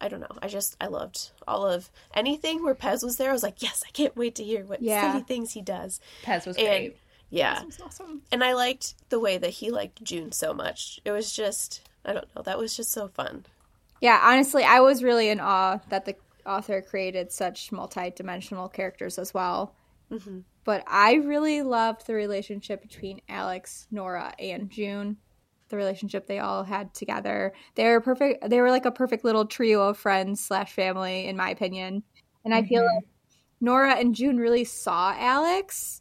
I 0.00 0.08
don't 0.08 0.20
know. 0.20 0.38
I 0.40 0.48
just 0.48 0.76
I 0.80 0.86
loved 0.86 1.32
all 1.46 1.66
of 1.66 1.90
anything 2.14 2.62
where 2.62 2.74
Pez 2.74 3.02
was 3.02 3.16
there. 3.16 3.30
I 3.30 3.32
was 3.32 3.42
like, 3.42 3.60
yes, 3.62 3.82
I 3.86 3.90
can't 3.90 4.16
wait 4.16 4.36
to 4.36 4.44
hear 4.44 4.64
what 4.64 4.80
Yeah. 4.80 5.10
silly 5.12 5.24
things 5.24 5.52
he 5.52 5.60
does. 5.60 6.00
Pez 6.24 6.46
was 6.46 6.56
And 6.56 6.66
great. 6.66 6.96
yeah, 7.30 7.60
That's 7.62 7.80
awesome. 7.80 8.22
and 8.32 8.42
I 8.42 8.54
liked 8.54 8.94
the 9.10 9.18
way 9.20 9.36
that 9.38 9.50
he 9.50 9.70
liked 9.70 10.02
June 10.02 10.32
so 10.32 10.54
much. 10.54 10.98
It 11.04 11.10
was 11.10 11.32
just 11.32 11.82
I 12.04 12.12
don't 12.12 12.26
know. 12.34 12.42
That 12.42 12.58
was 12.58 12.76
just 12.76 12.92
so 12.92 13.08
fun. 13.08 13.44
Yeah, 14.00 14.20
honestly, 14.22 14.64
I 14.64 14.80
was 14.80 15.02
really 15.02 15.28
in 15.28 15.40
awe 15.40 15.80
that 15.88 16.04
the 16.04 16.16
author 16.46 16.80
created 16.80 17.32
such 17.32 17.72
multi-dimensional 17.72 18.68
characters 18.68 19.18
as 19.18 19.34
well. 19.34 19.74
Mhm. 20.10 20.44
But 20.64 20.84
I 20.86 21.14
really 21.14 21.62
loved 21.62 22.06
the 22.06 22.14
relationship 22.14 22.82
between 22.82 23.20
Alex, 23.28 23.86
Nora, 23.90 24.34
and 24.38 24.70
June. 24.70 25.18
The 25.68 25.76
relationship 25.76 26.26
they 26.26 26.38
all 26.38 26.64
had 26.64 26.94
together. 26.94 27.52
They 27.74 27.84
were 27.88 28.00
perfect. 28.00 28.48
They 28.48 28.60
were 28.60 28.70
like 28.70 28.86
a 28.86 28.90
perfect 28.90 29.24
little 29.24 29.44
trio 29.44 29.88
of 29.88 29.98
friends 29.98 30.40
slash 30.40 30.72
family, 30.72 31.26
in 31.26 31.36
my 31.36 31.50
opinion. 31.50 32.04
And 32.44 32.54
I 32.54 32.62
feel 32.62 32.82
Mhm. 32.82 32.94
like 32.94 33.04
Nora 33.60 33.94
and 33.96 34.14
June 34.14 34.38
really 34.38 34.64
saw 34.64 35.12
Alex, 35.18 36.00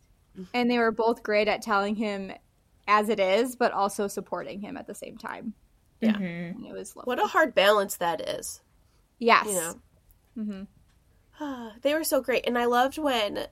and 0.54 0.70
they 0.70 0.78
were 0.78 0.92
both 0.92 1.24
great 1.24 1.48
at 1.48 1.62
telling 1.62 1.96
him 1.96 2.32
as 2.88 3.10
it 3.10 3.20
is, 3.20 3.56
but 3.58 3.74
also 3.74 4.08
supporting 4.08 4.62
him 4.62 4.78
at 4.78 4.88
the 4.88 4.96
same 4.96 5.18
time. 5.18 5.54
Yeah. 6.02 6.14
Mhm. 6.18 6.66
It 6.68 6.74
was 6.74 6.96
lovely. 6.96 7.10
What 7.10 7.24
a 7.24 7.28
hard 7.28 7.54
balance 7.56 7.96
that 7.98 8.22
is. 8.22 8.62
yes. 9.20 9.48
You 9.48 9.54
know. 9.54 10.68
hmm 11.40 11.70
they 11.82 11.94
were 11.94 12.04
so 12.04 12.22
great 12.22 12.46
and 12.48 12.58
i 12.58 12.66
loved 12.66 12.98
when 12.98 13.48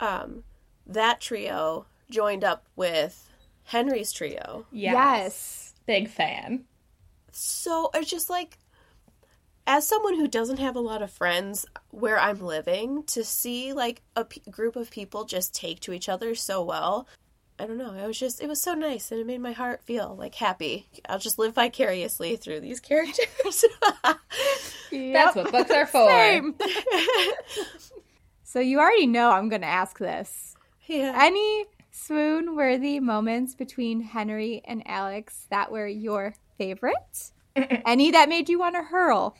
um 0.00 0.42
that 0.86 1.20
trio 1.20 1.86
joined 2.10 2.42
up 2.44 2.64
with 2.76 3.30
henry's 3.64 4.12
trio 4.12 4.66
Yes. 4.72 4.92
yes. 4.94 5.74
Big 5.86 6.08
fan. 6.08 6.64
so 7.32 7.90
it's 7.94 8.10
just 8.10 8.28
like 8.30 8.58
as 9.66 9.86
someone 9.86 10.14
who 10.16 10.28
doesn't 10.28 10.58
have 10.58 10.76
a 10.76 10.80
lot 10.80 11.02
of 11.02 11.10
friends 11.10 11.66
where 11.90 12.18
i'm 12.18 12.40
living 12.40 13.02
to 13.04 13.22
see 13.24 13.72
like 13.72 14.02
a 14.14 14.24
p- 14.24 14.42
group 14.50 14.76
of 14.76 14.90
people 14.90 15.24
just 15.24 15.54
take 15.54 15.80
to 15.80 15.92
each 15.92 16.08
other 16.08 16.34
so 16.34 16.62
well 16.62 17.06
i 17.58 17.66
don't 17.66 17.78
know 17.78 17.92
I 17.94 18.06
was 18.06 18.18
just 18.18 18.42
it 18.42 18.48
was 18.48 18.60
so 18.60 18.74
nice 18.74 19.10
and 19.10 19.20
it 19.20 19.26
made 19.26 19.40
my 19.40 19.52
heart 19.52 19.82
feel 19.82 20.14
like 20.18 20.34
happy 20.34 20.88
i'll 21.08 21.18
just 21.18 21.38
live 21.38 21.54
vicariously 21.54 22.36
through 22.36 22.60
these 22.60 22.80
characters 22.80 23.64
That's 24.90 25.36
what 25.36 25.50
books 25.52 25.70
are 25.70 25.86
for. 25.86 26.08
Same. 26.08 26.54
so 28.44 28.60
you 28.60 28.78
already 28.78 29.06
know 29.06 29.30
I'm 29.30 29.48
going 29.48 29.62
to 29.62 29.66
ask 29.66 29.98
this. 29.98 30.54
yeah 30.86 31.12
Any 31.20 31.64
swoon 31.90 32.54
worthy 32.56 33.00
moments 33.00 33.54
between 33.54 34.00
Henry 34.02 34.62
and 34.64 34.82
Alex 34.86 35.46
that 35.50 35.70
were 35.72 35.86
your 35.88 36.34
favorite? 36.56 37.32
Any 37.56 38.10
that 38.12 38.28
made 38.28 38.48
you 38.48 38.58
want 38.58 38.76
to 38.76 38.82
hurl? 38.82 39.36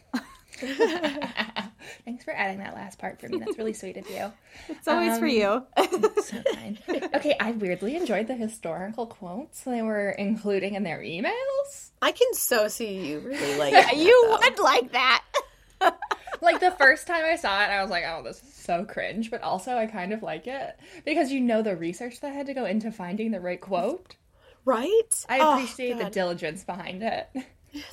Thanks 2.05 2.25
for 2.25 2.33
adding 2.33 2.59
that 2.59 2.75
last 2.75 2.99
part 2.99 3.21
for 3.21 3.29
me. 3.29 3.39
That's 3.39 3.59
really 3.59 3.73
sweet 3.73 3.97
of 3.97 4.09
you. 4.11 4.33
It's 4.69 4.89
always 4.89 5.19
for 5.19 5.27
Um, 5.27 5.31
you. 5.31 5.67
So 6.23 6.43
kind. 6.55 6.79
Okay, 7.15 7.37
I 7.39 7.53
weirdly 7.53 7.95
enjoyed 7.97 8.27
the 8.27 8.35
historical 8.35 9.07
quotes 9.07 9.63
they 9.63 9.83
were 9.83 10.11
including 10.11 10.75
in 10.75 10.83
their 10.83 10.99
emails. 11.01 11.91
i 12.03 12.11
can 12.13 12.33
so 12.35 12.69
see 12.69 13.07
you 13.09 13.21
really 13.21 13.59
like 13.59 13.97
you 13.97 14.39
would 14.41 14.59
like 14.59 14.93
that. 14.93 15.23
Like 16.41 16.61
the 16.61 16.71
first 16.73 17.07
time 17.07 17.25
I 17.25 17.37
saw 17.37 17.63
it, 17.63 17.69
I 17.69 17.81
was 17.81 17.91
like, 17.91 18.05
"Oh, 18.07 18.23
this 18.23 18.43
is 18.43 18.53
so 18.53 18.85
cringe," 18.85 19.31
but 19.31 19.43
also 19.43 19.77
I 19.77 19.87
kind 19.87 20.13
of 20.13 20.23
like 20.23 20.47
it 20.47 20.79
because 21.05 21.31
you 21.33 21.41
know 21.41 21.63
the 21.63 21.77
research 21.77 22.21
that 22.21 22.35
had 22.35 22.47
to 22.47 22.55
go 22.55 22.65
into 22.67 22.91
finding 22.93 23.31
the 23.31 23.41
right 23.41 23.61
quote. 23.61 24.17
right 24.65 25.25
I 25.29 25.39
Oh, 25.41 25.53
appreciate 25.55 25.97
the 25.99 26.11
diligence 26.11 26.63
behind 26.65 27.03
it. 27.03 27.29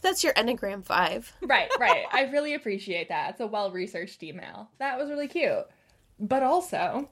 That's 0.02 0.24
your 0.24 0.34
Enneagram 0.34 0.86
5. 0.86 1.34
Right, 1.44 1.70
right. 1.80 2.06
I 2.12 2.24
really 2.24 2.54
appreciate 2.54 3.10
that. 3.10 3.32
It's 3.32 3.40
a 3.40 3.48
well 3.48 3.72
researched 3.72 4.24
email. 4.24 4.70
That 4.80 4.98
was 4.98 5.10
really 5.10 5.28
cute. 5.28 5.66
But 6.20 6.42
also, 6.42 7.10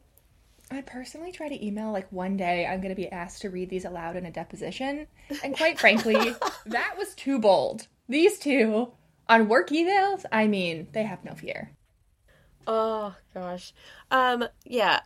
I 0.71 0.81
personally 0.81 1.31
try 1.31 1.49
to 1.49 1.65
email 1.65 1.91
like 1.91 2.11
one 2.11 2.37
day 2.37 2.65
I'm 2.65 2.79
going 2.79 2.95
to 2.95 3.01
be 3.01 3.11
asked 3.11 3.41
to 3.41 3.49
read 3.49 3.69
these 3.69 3.85
aloud 3.85 4.15
in 4.15 4.25
a 4.25 4.31
deposition. 4.31 5.07
And 5.43 5.55
quite 5.55 5.79
frankly, 5.79 6.35
that 6.65 6.95
was 6.97 7.13
too 7.15 7.39
bold. 7.39 7.87
These 8.07 8.39
two 8.39 8.93
on 9.27 9.49
work 9.49 9.69
emails, 9.69 10.25
I 10.31 10.47
mean, 10.47 10.87
they 10.93 11.03
have 11.03 11.25
no 11.25 11.33
fear. 11.33 11.71
Oh, 12.67 13.15
gosh. 13.33 13.73
Um, 14.09 14.45
yeah. 14.65 15.01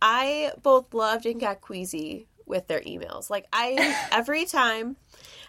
I 0.00 0.52
both 0.62 0.94
loved 0.94 1.26
and 1.26 1.40
got 1.40 1.60
queasy 1.60 2.28
with 2.46 2.68
their 2.68 2.80
emails. 2.80 3.28
Like, 3.28 3.46
I, 3.52 4.08
every 4.12 4.44
time, 4.44 4.96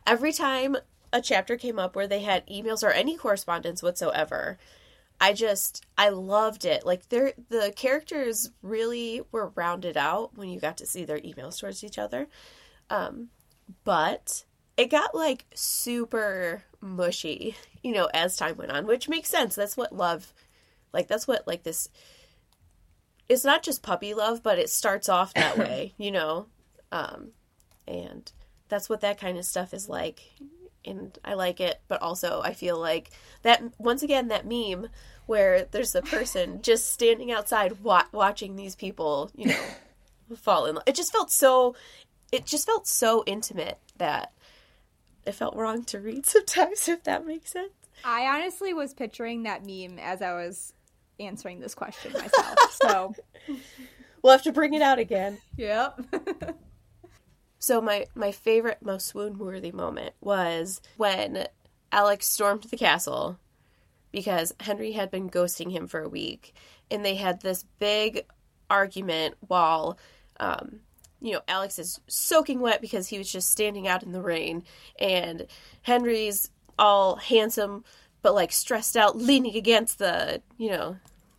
every 0.06 0.34
time 0.34 0.78
a 1.12 1.22
chapter 1.22 1.58
came 1.58 1.80
up 1.80 1.96
where 1.96 2.08
they 2.08 2.22
had 2.22 2.48
emails 2.48 2.84
or 2.84 2.92
any 2.92 3.18
correspondence 3.18 3.82
whatsoever, 3.82 4.58
I 5.22 5.34
just, 5.34 5.86
I 5.98 6.10
loved 6.10 6.66
it. 6.66 6.86
Like, 6.86 7.10
they're, 7.10 7.34
the 7.50 7.74
characters 7.76 8.52
really 8.62 9.22
were 9.32 9.52
rounded 9.56 9.98
out 9.98 10.38
when 10.38 10.50
you 10.50 10.60
got 10.60 10.78
to 10.78 10.86
see 10.86 11.04
their 11.04 11.20
emails 11.20 11.60
towards 11.60 11.84
each 11.84 11.98
other. 11.98 12.28
Um, 12.90 13.30
but 13.84 14.46
it 14.78 14.90
got 14.90 15.14
like 15.14 15.46
super 15.54 16.64
mushy, 16.80 17.56
you 17.84 17.92
know, 17.92 18.10
as 18.14 18.38
time 18.38 18.56
went 18.56 18.72
on, 18.72 18.88
which 18.88 19.10
makes 19.10 19.30
sense. 19.30 19.56
That's 19.56 19.76
what 19.76 19.94
love, 19.94 20.34
like, 20.94 21.08
that's 21.08 21.28
what, 21.28 21.46
like, 21.48 21.64
this, 21.64 21.90
it's 23.28 23.44
not 23.44 23.62
just 23.62 23.84
puppy 23.84 24.14
love, 24.14 24.42
but 24.42 24.58
it 24.58 24.70
starts 24.70 25.10
off 25.10 25.34
that 25.34 25.58
way, 25.58 25.94
you 25.98 26.12
know? 26.12 26.48
Um, 26.92 27.32
and 27.88 28.32
that's 28.70 28.88
what 28.88 29.02
that 29.02 29.20
kind 29.20 29.38
of 29.38 29.46
stuff 29.46 29.74
is 29.74 29.90
like 29.90 30.22
and 30.90 31.18
I 31.24 31.36
like 31.36 31.60
it, 31.60 31.80
but 31.88 32.02
also 32.02 32.42
I 32.44 32.54
feel 32.54 32.80
like 32.80 33.12
that 33.44 33.62
once 33.78 34.04
again 34.04 34.28
that 34.30 34.46
meme 34.46 34.90
where 35.26 35.66
there's 35.72 35.96
a 35.96 36.02
person 36.02 36.62
just 36.64 36.92
standing 36.92 37.32
outside 37.32 37.82
wa- 37.84 38.06
watching 38.12 38.56
these 38.56 38.76
people, 38.76 39.32
you 39.36 39.48
know, 39.48 39.62
fall 40.36 40.66
in 40.66 40.76
love. 40.76 40.84
It 40.88 40.96
just 40.96 41.12
felt 41.12 41.32
so 41.32 41.76
it 42.32 42.46
just 42.46 42.66
felt 42.66 42.88
so 42.88 43.24
intimate 43.26 43.80
that 43.98 44.32
it 45.26 45.34
felt 45.34 45.56
wrong 45.56 45.84
to 45.86 46.00
read 46.00 46.26
sometimes 46.26 46.88
if 46.88 47.04
that 47.04 47.26
makes 47.26 47.52
sense. 47.52 47.72
I 48.04 48.26
honestly 48.28 48.74
was 48.74 48.94
picturing 48.94 49.44
that 49.44 49.66
meme 49.66 50.00
as 50.00 50.22
I 50.22 50.34
was 50.34 50.74
answering 51.20 51.60
this 51.60 51.76
question 51.76 52.14
myself. 52.14 52.58
so, 52.82 53.14
we'll 54.22 54.32
have 54.32 54.44
to 54.44 54.54
bring 54.54 54.74
it 54.74 54.82
out 54.82 55.00
again. 55.00 55.38
Yep. 55.58 56.00
So 57.60 57.82
my 57.82 58.06
my 58.16 58.32
favorite 58.32 58.80
most 58.82 59.08
swoon 59.08 59.38
worthy 59.38 59.72
moment 59.72 60.14
was 60.22 60.82
when 60.98 61.48
Alex 61.92 62.28
stormed 62.28 62.64
the 62.64 62.78
castle 62.78 63.38
because 64.12 64.54
Henry 64.62 64.94
had 64.94 65.12
been 65.12 65.30
ghosting 65.30 65.72
him 65.72 65.88
for 65.88 66.02
a 66.02 66.10
week 66.10 66.54
and 66.90 67.06
they 67.06 67.16
had 67.16 67.42
this 67.42 67.66
big 67.78 68.26
argument 68.70 69.36
while 69.48 70.00
um, 70.40 70.80
you 71.22 71.34
know, 71.34 71.42
Alex 71.48 71.80
is 71.80 72.00
soaking 72.08 72.60
wet 72.60 72.82
because 72.82 73.08
he 73.08 73.18
was 73.18 73.32
just 73.32 73.50
standing 73.50 73.88
out 73.88 74.04
in 74.04 74.12
the 74.12 74.22
rain, 74.22 74.64
and 74.98 75.48
Henry's 75.82 76.50
all 76.78 77.18
handsome 77.18 77.84
but 78.22 78.36
like 78.36 78.52
stressed 78.52 78.98
out, 78.98 79.16
leaning 79.16 79.56
against 79.56 79.98
the, 79.98 80.42
you 80.58 80.70
know, 80.70 80.98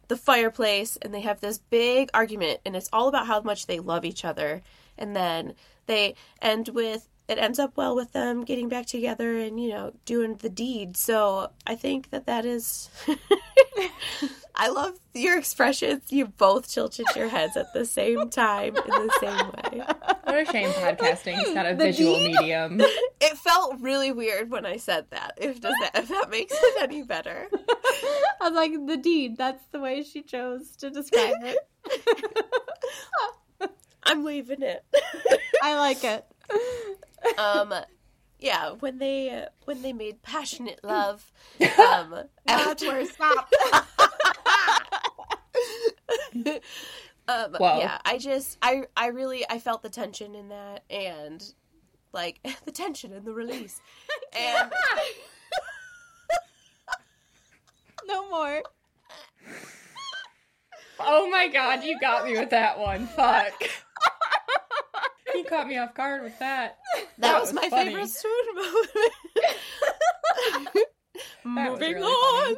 the 0.09 0.17
fireplace, 0.17 0.97
and 1.03 1.13
they 1.13 1.21
have 1.21 1.41
this 1.41 1.59
big 1.59 2.09
argument, 2.15 2.61
and 2.65 2.75
it's 2.75 2.89
all 2.93 3.09
about 3.09 3.27
how 3.27 3.41
much 3.43 3.67
they 3.67 3.81
love 3.81 4.05
each 4.05 4.25
other. 4.25 4.63
And 5.01 5.17
then 5.17 5.55
they 5.87 6.15
end 6.41 6.69
with 6.69 7.09
it 7.31 7.39
ends 7.39 7.61
up 7.61 7.77
well 7.77 7.95
with 7.95 8.11
them 8.13 8.43
getting 8.45 8.69
back 8.69 8.87
together 8.87 9.39
and 9.39 9.63
you 9.63 9.71
know 9.71 9.93
doing 10.05 10.35
the 10.37 10.51
deed. 10.51 10.97
So 10.97 11.51
I 11.67 11.77
think 11.77 12.11
that 12.11 12.27
that 12.27 12.45
is 12.45 12.91
I 14.57 14.69
love 14.69 14.99
your 15.15 15.39
expressions. 15.39 16.03
You 16.11 16.27
both 16.27 16.71
tilted 16.71 17.07
your 17.15 17.29
heads 17.29 17.57
at 17.57 17.73
the 17.73 17.85
same 17.85 18.29
time 18.31 18.77
in 18.77 19.07
the 19.07 19.17
same 19.21 19.47
way. 19.47 19.85
What 20.25 20.41
a 20.41 20.45
shame 20.45 20.71
podcasting 20.71 21.43
is 21.43 21.55
not 21.55 21.67
a 21.67 21.75
the 21.75 21.85
visual 21.85 22.15
deed? 22.15 22.35
medium. 22.35 22.81
It 23.23 23.37
felt 23.37 23.81
really 23.81 24.13
weird 24.13 24.51
when 24.51 24.67
I 24.67 24.79
said 24.79 25.07
that. 25.11 25.35
If 25.37 25.61
does 25.61 25.75
that 25.81 25.91
if 25.95 26.09
that 26.09 26.31
makes 26.31 26.55
it 26.55 26.83
any 26.83 27.03
better. 27.03 27.49
i'm 28.41 28.55
like, 28.55 28.73
the 28.87 28.97
deed, 28.97 29.37
that's 29.37 29.65
the 29.73 29.79
way 29.79 30.03
she 30.03 30.23
chose 30.23 30.75
to 30.77 30.91
describe 30.91 31.37
it. 31.43 31.59
I'm 34.03 34.25
leaving 34.25 34.63
it. 34.63 34.85
I 35.63 35.77
like 35.77 36.05
it. 36.05 36.25
Um 37.39 37.75
yeah, 38.41 38.71
when 38.81 38.99
they 38.99 39.47
when 39.65 39.83
they 39.83 39.93
made 39.93 40.23
passionate 40.23 40.81
love, 40.83 41.31
um, 41.79 42.25
after 42.47 43.05
stop. 43.05 43.53
um, 47.29 47.57
yeah, 47.61 47.99
I 48.05 48.19
just 48.19 48.57
I 48.63 48.85
I 48.97 49.09
really 49.09 49.45
I 49.49 49.59
felt 49.59 49.83
the 49.83 49.91
tension 49.91 50.35
in 50.35 50.49
that 50.49 50.85
and 50.89 51.45
like 52.13 52.41
the 52.65 52.73
tension 52.73 53.13
and 53.13 53.25
the 53.25 53.33
release 53.33 53.81
and 54.39 54.73
no 58.07 58.29
more. 58.31 58.63
Oh 60.99 61.31
my 61.31 61.49
god, 61.49 61.85
you 61.85 61.99
got 62.01 62.25
me 62.25 62.39
with 62.39 62.51
that 62.51 62.79
one. 62.79 63.07
Fuck. 63.07 63.71
You 65.51 65.57
caught 65.57 65.69
me 65.69 65.79
off 65.79 65.95
guard 65.95 66.23
with 66.23 66.39
that. 66.39 66.79
That, 66.95 67.07
that 67.19 67.41
was, 67.41 67.53
was, 67.53 67.63
my 67.63 67.69
funny. 67.69 67.91
favorite 67.91 68.11
swoon 68.11 68.55
moment. 68.55 68.87
Moving 71.45 71.95
really 71.95 72.03
on. 72.03 72.57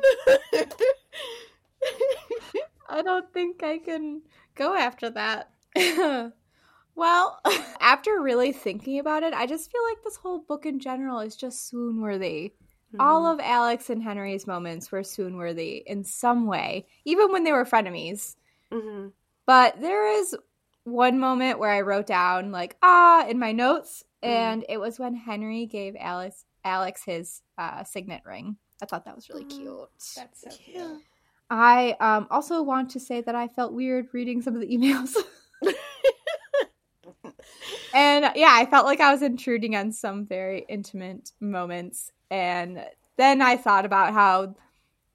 I 2.89 3.03
don't 3.03 3.33
think 3.33 3.63
I 3.63 3.79
can 3.79 4.23
go 4.55 4.77
after 4.77 5.11
that. 5.11 5.51
well, 6.95 7.41
after 7.81 8.21
really 8.21 8.53
thinking 8.53 8.99
about 8.99 9.23
it, 9.23 9.35
I 9.35 9.47
just 9.47 9.71
feel 9.71 9.83
like 9.89 10.03
this 10.05 10.17
whole 10.17 10.41
book 10.41 10.67
in 10.67 10.79
general 10.79 11.21
is 11.21 11.37
just 11.37 11.69
swoon 11.69 12.01
worthy. 12.01 12.53
Mm-hmm. 12.95 13.01
All 13.01 13.27
of 13.27 13.41
Alex 13.41 13.89
and 13.89 14.03
Henry's 14.03 14.47
moments 14.47 14.93
were 14.93 15.03
swoon 15.03 15.37
worthy 15.37 15.83
in 15.87 16.05
some 16.05 16.47
way, 16.47 16.87
even 17.05 17.33
when 17.33 17.45
they 17.45 17.53
were 17.53 17.65
frenemies. 17.65 18.37
Mm-hmm. 18.71 19.09
But 19.47 19.81
there 19.81 20.21
is 20.21 20.37
one 20.85 21.19
moment 21.19 21.59
where 21.59 21.71
I 21.71 21.83
wrote 21.83 22.07
down 22.07 22.51
like 22.51 22.77
ah 22.83 23.27
in 23.27 23.39
my 23.39 23.53
notes, 23.53 24.05
mm. 24.23 24.29
and 24.29 24.65
it 24.69 24.79
was 24.79 24.99
when 24.99 25.15
Henry 25.15 25.67
gave 25.67 25.97
Alex 25.99 26.45
Alex 26.65 27.05
his 27.05 27.43
uh, 27.59 27.85
signet 27.85 28.23
ring. 28.25 28.57
I 28.83 28.87
thought 28.87 29.05
that 29.05 29.15
was 29.15 29.29
really 29.29 29.45
mm. 29.45 29.51
cute. 29.51 29.89
That's 30.17 30.43
so 30.43 30.51
cute. 30.51 31.03
I 31.51 31.97
um, 32.01 32.27
also 32.31 32.63
want 32.63 32.91
to 32.91 33.01
say 33.01 33.21
that 33.21 33.35
I 33.35 33.47
felt 33.49 33.75
weird 33.75 34.07
reading 34.13 34.41
some 34.41 34.55
of 34.55 34.61
the 34.63 34.67
emails. 34.67 35.15
and 37.95 38.31
yeah, 38.35 38.51
I 38.51 38.65
felt 38.65 38.87
like 38.87 39.01
I 39.01 39.13
was 39.13 39.21
intruding 39.21 39.77
on 39.77 39.93
some 39.93 40.25
very 40.25 40.65
intimate 40.69 41.31
moments. 41.41 42.11
And 42.31 42.83
then 43.19 43.43
I 43.43 43.59
thought 43.59 43.85
about 43.85 44.15
how 44.15 44.55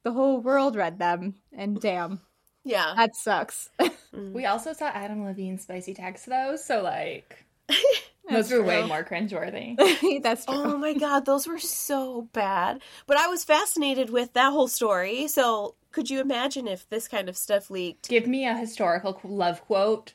the 0.03 0.11
whole 0.11 0.39
world 0.39 0.75
read 0.75 0.99
them, 0.99 1.35
and 1.51 1.81
damn. 1.81 2.21
Yeah. 2.67 2.93
That 2.95 3.15
sucks. 3.15 3.69
Mm. 4.15 4.31
we 4.31 4.45
also 4.45 4.71
saw 4.71 4.87
Adam 4.87 5.25
Levine's 5.25 5.63
spicy 5.63 5.93
text, 5.93 6.27
though, 6.27 6.55
so 6.55 6.81
like. 6.81 7.45
those 8.29 8.49
were 8.49 8.63
way 8.63 8.87
more 8.87 9.03
cringeworthy. 9.03 9.75
That's 10.23 10.45
true. 10.45 10.55
Oh 10.55 10.77
my 10.77 10.93
god, 10.93 11.25
those 11.25 11.45
were 11.45 11.59
so 11.59 12.23
bad. 12.31 12.81
But 13.05 13.17
I 13.17 13.27
was 13.27 13.43
fascinated 13.43 14.09
with 14.09 14.33
that 14.33 14.51
whole 14.51 14.69
story, 14.69 15.27
so 15.27 15.75
could 15.91 16.09
you 16.09 16.21
imagine 16.21 16.67
if 16.69 16.87
this 16.89 17.07
kind 17.09 17.27
of 17.27 17.37
stuff 17.37 17.69
leaked? 17.69 18.07
Give 18.07 18.27
me 18.27 18.47
a 18.47 18.55
historical 18.55 19.19
love 19.23 19.61
quote. 19.65 20.13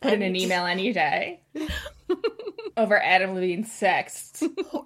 Put 0.00 0.12
and... 0.12 0.22
in 0.22 0.30
an 0.30 0.36
email 0.36 0.64
any 0.64 0.92
day. 0.92 1.40
Over 2.76 3.02
Adam 3.02 3.34
Levine's 3.34 3.72
sex. 3.72 4.32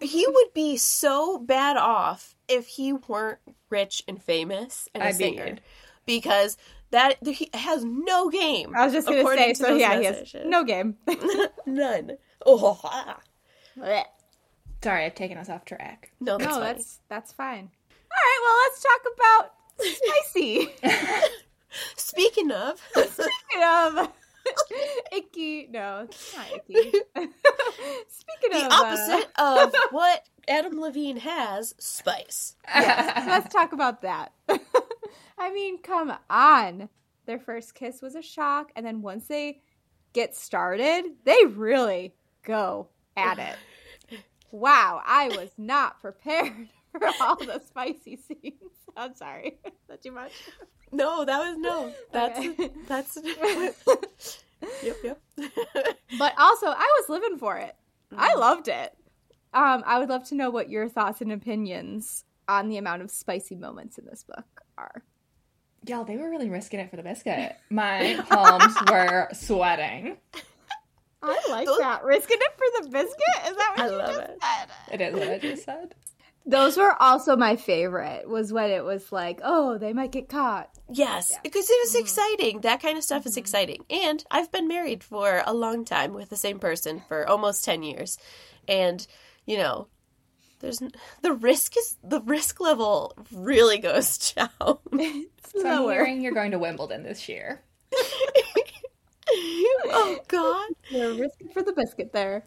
he 0.01 0.27
would 0.27 0.55
be 0.55 0.79
so 0.79 1.39
bad 1.39 1.77
off 1.77 2.35
if 2.49 2.67
he 2.67 2.93
weren't 2.93 3.41
rich 3.71 4.03
and 4.09 4.23
famous 4.23 4.89
and 4.95 5.03
a 5.03 5.09
I 5.09 5.13
singer. 5.13 5.45
Mean. 5.45 5.61
Because 6.07 6.57
that 6.91 7.27
he 7.27 7.51
has 7.55 7.85
no 7.85 8.31
game. 8.31 8.73
I 8.75 8.85
was 8.85 8.95
just 8.95 9.09
going 9.09 9.25
to 9.25 9.37
say, 9.37 9.55
so 9.55 9.75
yeah, 9.75 9.99
messages. 9.99 10.33
he 10.33 10.39
has 10.39 10.47
no 10.47 10.65
game. 10.65 10.97
None. 11.67 12.13
Oh. 12.47 12.81
Sorry, 14.83 15.05
I've 15.05 15.15
taken 15.15 15.39
us 15.39 15.49
off 15.49 15.65
track. 15.65 16.13
No, 16.21 16.39
that's 16.39 16.51
no, 16.51 16.61
that's 16.61 17.01
that's 17.09 17.33
fine. 17.33 17.71
All 18.11 18.17
right, 18.25 18.41
well, 18.45 18.57
let's 18.65 18.83
talk 18.83 19.01
about 19.15 19.53
spicy. 20.25 20.75
Speaking 21.97 22.51
of, 22.51 22.81
speaking 22.95 23.63
of 23.63 24.09
icky, 25.13 25.69
no, 25.71 26.07
it's 26.09 26.35
not 26.35 26.47
icky. 26.55 26.91
speaking 28.09 28.51
the 28.51 28.65
of, 28.65 28.69
the 28.69 28.75
opposite 28.75 29.31
uh... 29.37 29.67
of 29.67 29.75
what 29.91 30.25
Adam 30.49 30.81
Levine 30.81 31.19
has, 31.19 31.75
spice. 31.79 32.57
Yes, 32.67 33.27
let's 33.29 33.53
talk 33.55 33.73
about 33.73 34.01
that. 34.03 34.33
I 35.39 35.53
mean, 35.53 35.81
come 35.83 36.13
on. 36.29 36.89
Their 37.27 37.39
first 37.39 37.75
kiss 37.75 38.01
was 38.01 38.15
a 38.15 38.23
shock, 38.23 38.73
and 38.75 38.85
then 38.85 39.03
once 39.03 39.29
they 39.29 39.61
get 40.13 40.35
started, 40.35 41.05
they 41.25 41.45
really 41.47 42.15
go 42.43 42.89
at 43.17 43.39
it. 43.39 43.57
Wow, 44.51 45.03
I 45.05 45.29
was 45.29 45.51
not 45.59 46.01
prepared 46.01 46.69
for 46.93 47.07
all 47.21 47.37
the 47.37 47.61
spicy 47.67 48.17
scenes. 48.29 48.55
I'm 48.97 49.15
sorry. 49.15 49.59
Is 49.65 49.73
that 49.89 50.03
too 50.03 50.11
much? 50.11 50.33
No, 50.91 51.25
that 51.27 51.39
was 51.39 51.59
no. 51.59 51.93
That's 52.13 52.39
okay. 52.39 52.71
that's 52.87 53.19
Yep, 54.83 54.97
yep. 55.05 55.21
but 56.19 56.33
also 56.39 56.69
I 56.69 56.99
was 57.01 57.09
living 57.11 57.39
for 57.39 57.59
it. 57.59 57.77
Mm-hmm. 58.11 58.23
I 58.23 58.35
loved 58.35 58.69
it. 58.69 58.97
Um, 59.53 59.83
I 59.87 59.99
would 59.99 60.09
love 60.09 60.25
to 60.29 60.35
know 60.35 60.49
what 60.49 60.71
your 60.71 60.89
thoughts 60.89 61.21
and 61.21 61.31
opinions 61.31 62.25
on 62.49 62.69
the 62.69 62.79
amount 62.79 63.03
of 63.03 63.11
spicy 63.11 63.55
moments 63.55 63.99
in 63.99 64.07
this 64.07 64.25
book 64.25 64.63
are. 64.79 65.03
Y'all, 65.89 66.05
they 66.05 66.17
were 66.17 66.29
really 66.29 66.51
risking 66.51 66.81
it 66.81 66.91
for 66.91 66.97
the 66.97 67.03
biscuit. 67.03 67.57
My 67.71 68.23
palms 68.29 68.75
were 68.91 69.29
sweating. 69.33 70.17
I 71.23 71.41
like 71.49 71.67
Those... 71.67 71.79
that. 71.79 72.05
Risking 72.05 72.39
it 72.41 72.53
for 72.57 72.83
the 72.83 72.89
biscuit? 72.91 73.51
Is 73.51 73.57
that 73.57 73.75
what 73.77 73.91
you 73.91 73.99
said? 73.99 74.01
I 74.01 74.11
you 74.11 74.19
just 74.19 74.31
it. 74.31 74.39
said? 74.43 74.95
It 74.95 75.01
is 75.01 75.15
what 75.15 75.29
I 75.29 75.39
just 75.39 75.65
said. 75.65 75.95
Those 76.47 76.77
were 76.79 76.95
also 77.03 77.37
my 77.37 77.57
favorite. 77.57 78.29
Was 78.29 78.53
when 78.53 78.71
it 78.71 78.85
was 78.85 79.13
like, 79.13 79.41
oh, 79.43 79.79
they 79.79 79.93
might 79.93 80.13
get 80.13 80.29
caught. 80.29 80.71
Yes, 80.91 81.31
yeah. 81.31 81.39
because 81.43 81.69
it 81.69 81.79
was 81.83 81.91
mm-hmm. 81.91 82.01
exciting. 82.01 82.61
That 82.61 82.81
kind 82.81 82.97
of 82.97 83.05
stuff 83.05 83.21
mm-hmm. 83.21 83.29
is 83.29 83.37
exciting. 83.37 83.85
And 83.91 84.25
I've 84.31 84.51
been 84.51 84.69
married 84.69 85.05
for 85.05 85.43
a 85.45 85.53
long 85.53 85.85
time 85.85 86.15
with 86.15 86.31
the 86.31 86.37
same 86.37 86.59
person 86.59 87.03
for 87.09 87.29
almost 87.29 87.65
10 87.65 87.83
years. 87.83 88.19
And, 88.67 89.07
you 89.45 89.59
know, 89.59 89.89
there's 90.61 90.83
the 91.23 91.33
risk 91.33 91.77
is 91.77 91.97
the 92.03 92.21
risk 92.23 92.61
level 92.61 93.15
really 93.33 93.79
goes 93.79 94.33
down. 94.35 94.49
so 94.61 95.67
I'm 95.67 95.85
hearing 95.85 96.21
you're 96.21 96.33
going 96.33 96.51
to 96.53 96.59
Wimbledon 96.59 97.03
this 97.03 97.29
year. 97.29 97.63
oh 99.31 100.19
God. 100.29 100.69
We're 100.93 101.15
risking 101.15 101.49
for 101.49 101.63
the 101.63 101.73
biscuit 101.73 102.13
there. 102.13 102.45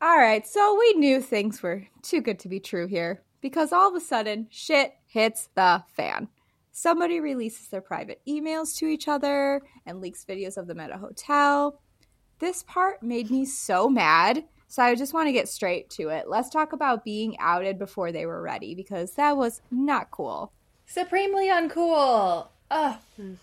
all 0.00 0.18
right, 0.18 0.46
so 0.46 0.76
we 0.78 0.94
knew 0.94 1.20
things 1.20 1.62
were 1.62 1.86
too 2.02 2.20
good 2.20 2.38
to 2.40 2.48
be 2.48 2.60
true 2.60 2.86
here 2.86 3.22
because 3.40 3.72
all 3.72 3.88
of 3.88 3.94
a 3.94 4.00
sudden 4.00 4.46
shit 4.50 4.94
hits 5.06 5.48
the 5.54 5.82
fan. 5.94 6.28
Somebody 6.72 7.20
releases 7.20 7.68
their 7.68 7.80
private 7.80 8.20
emails 8.28 8.76
to 8.76 8.86
each 8.86 9.08
other 9.08 9.62
and 9.86 10.00
leaks 10.00 10.26
videos 10.28 10.58
of 10.58 10.66
them 10.66 10.78
at 10.78 10.90
a 10.90 10.98
hotel. 10.98 11.80
This 12.38 12.62
part 12.64 13.02
made 13.02 13.30
me 13.30 13.46
so 13.46 13.88
mad. 13.88 14.44
So 14.68 14.82
I 14.82 14.94
just 14.94 15.14
want 15.14 15.28
to 15.28 15.32
get 15.32 15.48
straight 15.48 15.90
to 15.90 16.08
it. 16.08 16.28
Let's 16.28 16.50
talk 16.50 16.72
about 16.72 17.04
being 17.04 17.36
outed 17.38 17.78
before 17.78 18.12
they 18.12 18.26
were 18.26 18.42
ready 18.42 18.74
because 18.74 19.12
that 19.12 19.36
was 19.36 19.62
not 19.70 20.10
cool. 20.10 20.52
Supremely 20.86 21.48
uncool. 21.48 22.48
Ugh. 22.70 22.96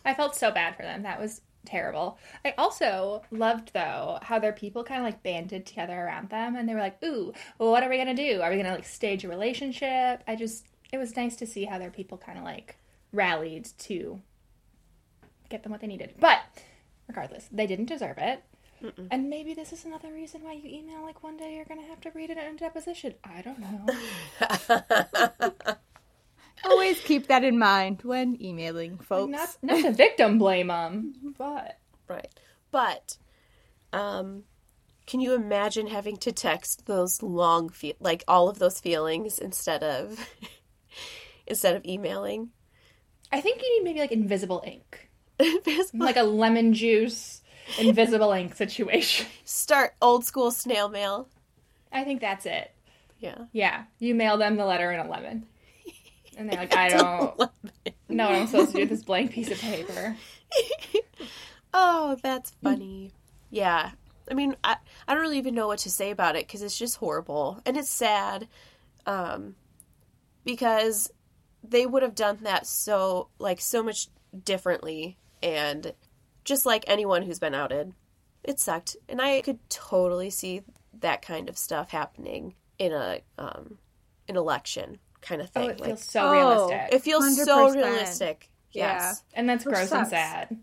I 0.05 0.13
felt 0.13 0.36
so 0.36 0.51
bad 0.51 0.75
for 0.75 0.81
them. 0.83 1.03
That 1.03 1.19
was 1.19 1.41
terrible. 1.65 2.17
I 2.43 2.53
also 2.57 3.23
loved 3.31 3.73
though 3.73 4.19
how 4.21 4.39
their 4.39 4.51
people 4.51 4.83
kind 4.83 4.99
of 4.99 5.05
like 5.05 5.23
banded 5.23 5.65
together 5.65 5.97
around 5.97 6.29
them 6.29 6.55
and 6.55 6.67
they 6.67 6.73
were 6.73 6.81
like, 6.81 7.01
"Ooh, 7.03 7.33
well, 7.57 7.71
what 7.71 7.83
are 7.83 7.89
we 7.89 7.95
going 7.95 8.13
to 8.15 8.31
do? 8.31 8.41
Are 8.41 8.49
we 8.49 8.55
going 8.55 8.65
to 8.65 8.73
like 8.73 8.86
stage 8.86 9.23
a 9.23 9.29
relationship?" 9.29 10.23
I 10.27 10.36
just 10.36 10.65
it 10.91 10.97
was 10.97 11.15
nice 11.15 11.36
to 11.38 11.47
see 11.47 11.65
how 11.65 11.79
their 11.79 11.89
people 11.89 12.17
kind 12.17 12.38
of 12.38 12.43
like 12.43 12.77
rallied 13.12 13.69
to 13.79 14.21
get 15.49 15.63
them 15.63 15.71
what 15.71 15.81
they 15.81 15.88
needed. 15.88 16.15
But 16.19 16.39
regardless, 17.07 17.47
they 17.51 17.67
didn't 17.67 17.86
deserve 17.86 18.17
it. 18.17 18.43
And 19.12 19.30
maybe 19.30 19.54
this 19.54 19.72
is 19.72 19.86
another 19.86 20.12
reason 20.12 20.43
why 20.43 20.54
you 20.54 20.69
email 20.69 21.02
like 21.04 21.24
one 21.24 21.38
day 21.38 21.56
you're 21.56 21.65
going 21.65 21.82
to 21.82 21.88
have 21.88 22.02
to 22.02 22.12
read 22.12 22.30
it 22.30 22.38
in 22.38 22.56
a 22.56 22.58
deposition. 22.58 23.13
I 23.24 23.41
don't 23.41 23.60
know. 23.60 25.54
Always 26.65 27.00
keep 27.02 27.28
that 27.28 27.43
in 27.43 27.60
mind 27.60 28.02
when 28.04 28.41
emailing 28.41 28.98
folks. 28.98 29.32
not 29.32 29.50
not 29.62 29.82
to 29.82 29.91
victim 29.91 30.38
blame 30.38 30.67
them, 30.67 31.34
but 31.38 31.80
Right. 32.08 32.28
But 32.72 33.17
um 33.91 34.43
can 35.06 35.19
you 35.19 35.34
imagine 35.34 35.88
having 35.88 36.15
to 36.17 36.32
text 36.32 36.86
those 36.86 37.22
long 37.22 37.69
fe- 37.69 37.96
like 38.00 38.24
all 38.28 38.48
of 38.48 38.60
those 38.60 38.80
feelings 38.80 39.39
instead 39.39 39.84
of 39.84 40.30
instead 41.48 41.76
of 41.76 41.86
emailing? 41.86 42.50
I 43.32 43.41
think 43.41 43.62
you 43.62 43.78
need 43.78 43.84
maybe 43.84 44.00
like 44.00 44.12
invisible 44.12 44.63
ink, 44.65 45.10
like 45.93 46.17
a 46.17 46.24
lemon 46.24 46.74
juice 46.74 47.41
invisible 47.80 48.32
ink 48.32 48.56
situation. 48.56 49.28
Start 49.45 49.95
old 50.02 50.26
school 50.26 50.52
snail 50.52 50.89
mail. 50.89 51.28
I 51.91 52.04
think 52.04 52.21
that's 52.21 52.45
it. 52.45 52.71
Yeah. 53.19 53.45
Yeah, 53.52 53.84
you 53.99 54.15
mail 54.15 54.38
them 54.38 54.58
the 54.58 54.65
letter 54.65 54.91
in 54.91 54.99
a 54.99 55.10
lemon, 55.10 55.45
and 56.38 56.49
they're 56.49 56.60
like, 56.60 56.76
I 56.76 56.89
don't 56.89 57.39
know 58.10 58.26
what 58.28 58.36
I'm 58.36 58.47
supposed 58.47 58.71
to 58.71 58.73
do 58.78 58.80
with 58.82 58.89
this 58.89 59.04
blank 59.04 59.32
piece 59.32 59.52
of 59.52 59.60
paper. 59.60 60.15
Oh, 61.73 62.17
that's 62.21 62.52
funny. 62.63 63.12
Yeah. 63.49 63.91
I 64.30 64.34
mean, 64.36 64.56
I, 64.63 64.78
I 65.08 65.13
don't 65.13 65.23
really 65.23 65.39
even 65.39 65.56
know 65.56 65.67
what 65.67 65.80
to 65.80 65.89
say 65.89 66.12
about 66.12 66.36
it 66.36 66.45
because 66.45 66.62
it's 66.62 66.78
just 66.78 66.97
horrible 66.97 67.62
and 67.65 67.76
it's 67.76 67.89
sad. 67.89 68.47
Um, 69.06 69.56
because 70.45 71.12
they 71.63 71.86
would 71.86 72.04
have 72.04 72.15
done 72.15 72.39
that 72.43 72.67
so 72.67 73.30
like 73.39 73.60
so 73.60 73.82
much 73.82 74.08
differently 74.43 75.17
and 75.41 75.93
just 76.43 76.65
like 76.65 76.84
anyone 76.88 77.23
who's 77.23 77.39
been 77.39 77.53
outed, 77.56 77.93
it 78.43 78.60
sucked. 78.60 78.95
And 79.08 79.21
I 79.21 79.41
could 79.41 79.60
totally 79.69 80.29
see 80.29 80.62
that 80.99 81.21
kind 81.21 81.49
of 81.49 81.58
stuff 81.58 81.91
happening 81.91 82.56
in 82.79 82.91
a 82.91 83.21
um, 83.38 83.77
an 84.27 84.38
election 84.38 84.99
kind 85.21 85.41
of 85.41 85.49
thing. 85.49 85.63
Oh, 85.63 85.69
it 85.69 85.79
like, 85.79 85.89
feels 85.89 86.03
so 86.03 86.21
Oh, 86.27 86.32
realistic, 86.32 86.93
it 86.93 87.01
feels 87.01 87.43
so 87.43 87.69
100%. 87.69 87.75
realistic. 87.75 88.49
Yeah. 88.71 89.13
And 89.34 89.47
that's 89.47 89.65
Which 89.65 89.73
gross 89.75 89.91
and 89.91 90.08
sucks. 90.08 90.10
sad. 90.10 90.58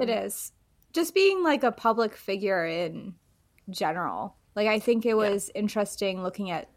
It 0.00 0.08
is. 0.08 0.52
Just 0.92 1.14
being 1.14 1.42
like 1.42 1.62
a 1.64 1.72
public 1.72 2.16
figure 2.16 2.64
in 2.64 3.14
general. 3.68 4.36
Like 4.54 4.68
I 4.68 4.78
think 4.78 5.04
it 5.04 5.14
was 5.14 5.50
interesting 5.54 6.22
looking 6.22 6.50
at 6.50 6.70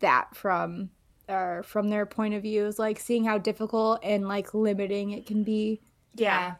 that 0.00 0.34
from 0.36 0.90
or 1.28 1.62
from 1.62 1.88
their 1.88 2.04
point 2.06 2.34
of 2.34 2.42
views, 2.42 2.78
like 2.78 2.98
seeing 2.98 3.24
how 3.24 3.38
difficult 3.38 4.00
and 4.02 4.26
like 4.28 4.52
limiting 4.52 5.12
it 5.12 5.24
can 5.26 5.44
be. 5.44 5.80
Yeah. 6.14 6.56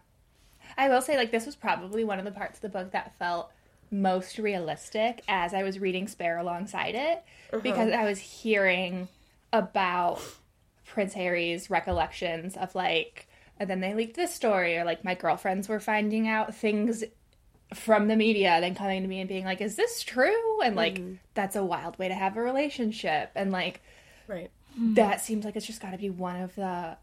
I 0.76 0.88
will 0.88 1.02
say, 1.02 1.16
like, 1.16 1.30
this 1.30 1.46
was 1.46 1.56
probably 1.56 2.04
one 2.04 2.18
of 2.18 2.24
the 2.24 2.30
parts 2.30 2.58
of 2.58 2.62
the 2.62 2.68
book 2.68 2.92
that 2.92 3.16
felt 3.18 3.50
most 3.90 4.38
realistic 4.38 5.22
as 5.26 5.52
I 5.52 5.62
was 5.62 5.78
reading 5.78 6.06
Spare 6.06 6.38
alongside 6.38 6.94
it 6.94 7.24
uh-huh. 7.52 7.60
because 7.60 7.92
I 7.92 8.04
was 8.04 8.18
hearing 8.18 9.08
about 9.52 10.20
Prince 10.86 11.14
Harry's 11.14 11.70
recollections 11.70 12.56
of, 12.56 12.74
like, 12.74 13.26
and 13.58 13.68
then 13.68 13.80
they 13.80 13.94
leaked 13.94 14.16
this 14.16 14.32
story, 14.34 14.76
or 14.76 14.84
like, 14.84 15.04
my 15.04 15.14
girlfriends 15.14 15.68
were 15.68 15.80
finding 15.80 16.28
out 16.28 16.54
things 16.54 17.04
from 17.74 18.08
the 18.08 18.16
media, 18.16 18.60
then 18.60 18.74
coming 18.74 19.02
to 19.02 19.08
me 19.08 19.20
and 19.20 19.28
being 19.28 19.44
like, 19.44 19.60
is 19.60 19.76
this 19.76 20.02
true? 20.02 20.60
And, 20.62 20.74
like, 20.76 20.94
mm-hmm. 20.94 21.14
that's 21.34 21.56
a 21.56 21.64
wild 21.64 21.98
way 21.98 22.08
to 22.08 22.14
have 22.14 22.36
a 22.36 22.42
relationship. 22.42 23.30
And, 23.34 23.52
like, 23.52 23.80
Right. 24.26 24.50
that 24.76 25.20
seems 25.20 25.44
like 25.44 25.56
it's 25.56 25.66
just 25.66 25.82
got 25.82 25.90
to 25.90 25.98
be 25.98 26.10
one 26.10 26.40
of 26.40 26.54
the 26.54 26.96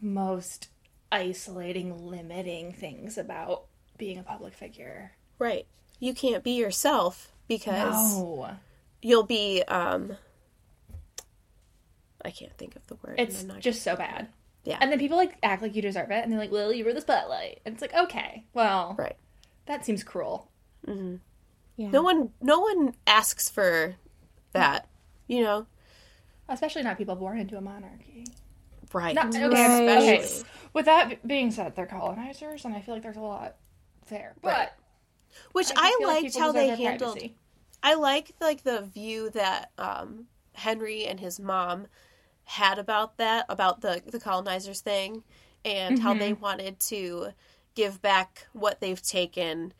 most 0.00 0.68
isolating, 1.12 2.06
limiting 2.06 2.72
things 2.72 3.16
about 3.18 3.64
being 3.98 4.18
a 4.18 4.22
public 4.22 4.54
figure. 4.54 5.12
Right. 5.38 5.66
You 6.00 6.14
can't 6.14 6.42
be 6.44 6.52
yourself 6.52 7.32
because 7.48 7.94
No, 8.16 8.50
you'll 9.02 9.22
be 9.22 9.62
um 9.68 10.16
I 12.24 12.30
can't 12.30 12.56
think 12.58 12.76
of 12.76 12.86
the 12.88 12.96
word. 12.96 13.16
it's 13.18 13.42
not- 13.44 13.60
just 13.60 13.82
so 13.82 13.94
bad. 13.96 14.28
yeah. 14.64 14.78
And 14.80 14.90
then 14.90 14.98
people 14.98 15.16
like 15.16 15.36
act 15.42 15.62
like 15.62 15.74
you 15.76 15.82
deserve 15.82 16.10
it, 16.10 16.22
and 16.24 16.32
they're 16.32 16.40
like, 16.40 16.50
"Well, 16.50 16.72
you 16.72 16.84
were 16.84 16.92
the 16.92 17.00
spotlight," 17.00 17.60
and 17.64 17.74
it's 17.74 17.82
like, 17.82 17.94
okay, 17.94 18.44
well, 18.52 18.96
right. 18.98 19.16
that 19.66 19.84
seems 19.84 20.02
cruel. 20.02 20.50
Yeah. 20.88 21.90
No 21.90 22.02
one 22.02 22.30
no 22.40 22.60
one 22.60 22.94
asks 23.06 23.48
for 23.48 23.96
that, 24.52 24.88
you 25.28 25.42
know. 25.42 25.66
Especially 26.48 26.82
not 26.82 26.96
people 26.98 27.14
born 27.16 27.38
into 27.38 27.56
a 27.56 27.60
monarchy. 27.60 28.24
Right. 28.92 29.14
Not, 29.14 29.28
okay, 29.34 29.46
Right. 29.48 29.98
okay. 29.98 30.42
With 30.76 30.84
that 30.84 31.26
being 31.26 31.50
said, 31.52 31.74
they're 31.74 31.86
colonizers, 31.86 32.66
and 32.66 32.74
I 32.74 32.82
feel 32.82 32.92
like 32.92 33.02
there's 33.02 33.16
a 33.16 33.20
lot 33.20 33.56
there. 34.10 34.34
But 34.42 34.48
Right. 34.48 34.68
Which 35.52 35.72
I, 35.74 35.86
I, 35.86 35.88
just 35.88 35.98
feel 35.98 36.08
like 36.08 36.22
liked 36.24 36.38
how 36.38 36.52
they 36.52 36.68
handled 36.68 37.12
privacy. 37.14 37.34
I 37.82 37.94
like 37.94 38.32
like 38.42 38.62
the 38.62 38.82
view 38.82 39.30
that 39.30 39.70
um 39.78 40.26
Henry 40.52 41.06
and 41.06 41.18
his 41.18 41.40
mom 41.40 41.86
had 42.44 42.78
about 42.78 43.16
that, 43.16 43.46
about 43.48 43.80
the 43.80 44.02
the 44.04 44.20
colonizers 44.20 44.82
thing 44.82 45.24
and 45.64 45.98
how 45.98 46.12
they 46.12 46.34
wanted 46.34 46.78
to 46.80 47.28
give 47.74 48.02
back 48.02 48.46
what 48.52 48.78
they've 48.82 49.00
taken 49.00 49.72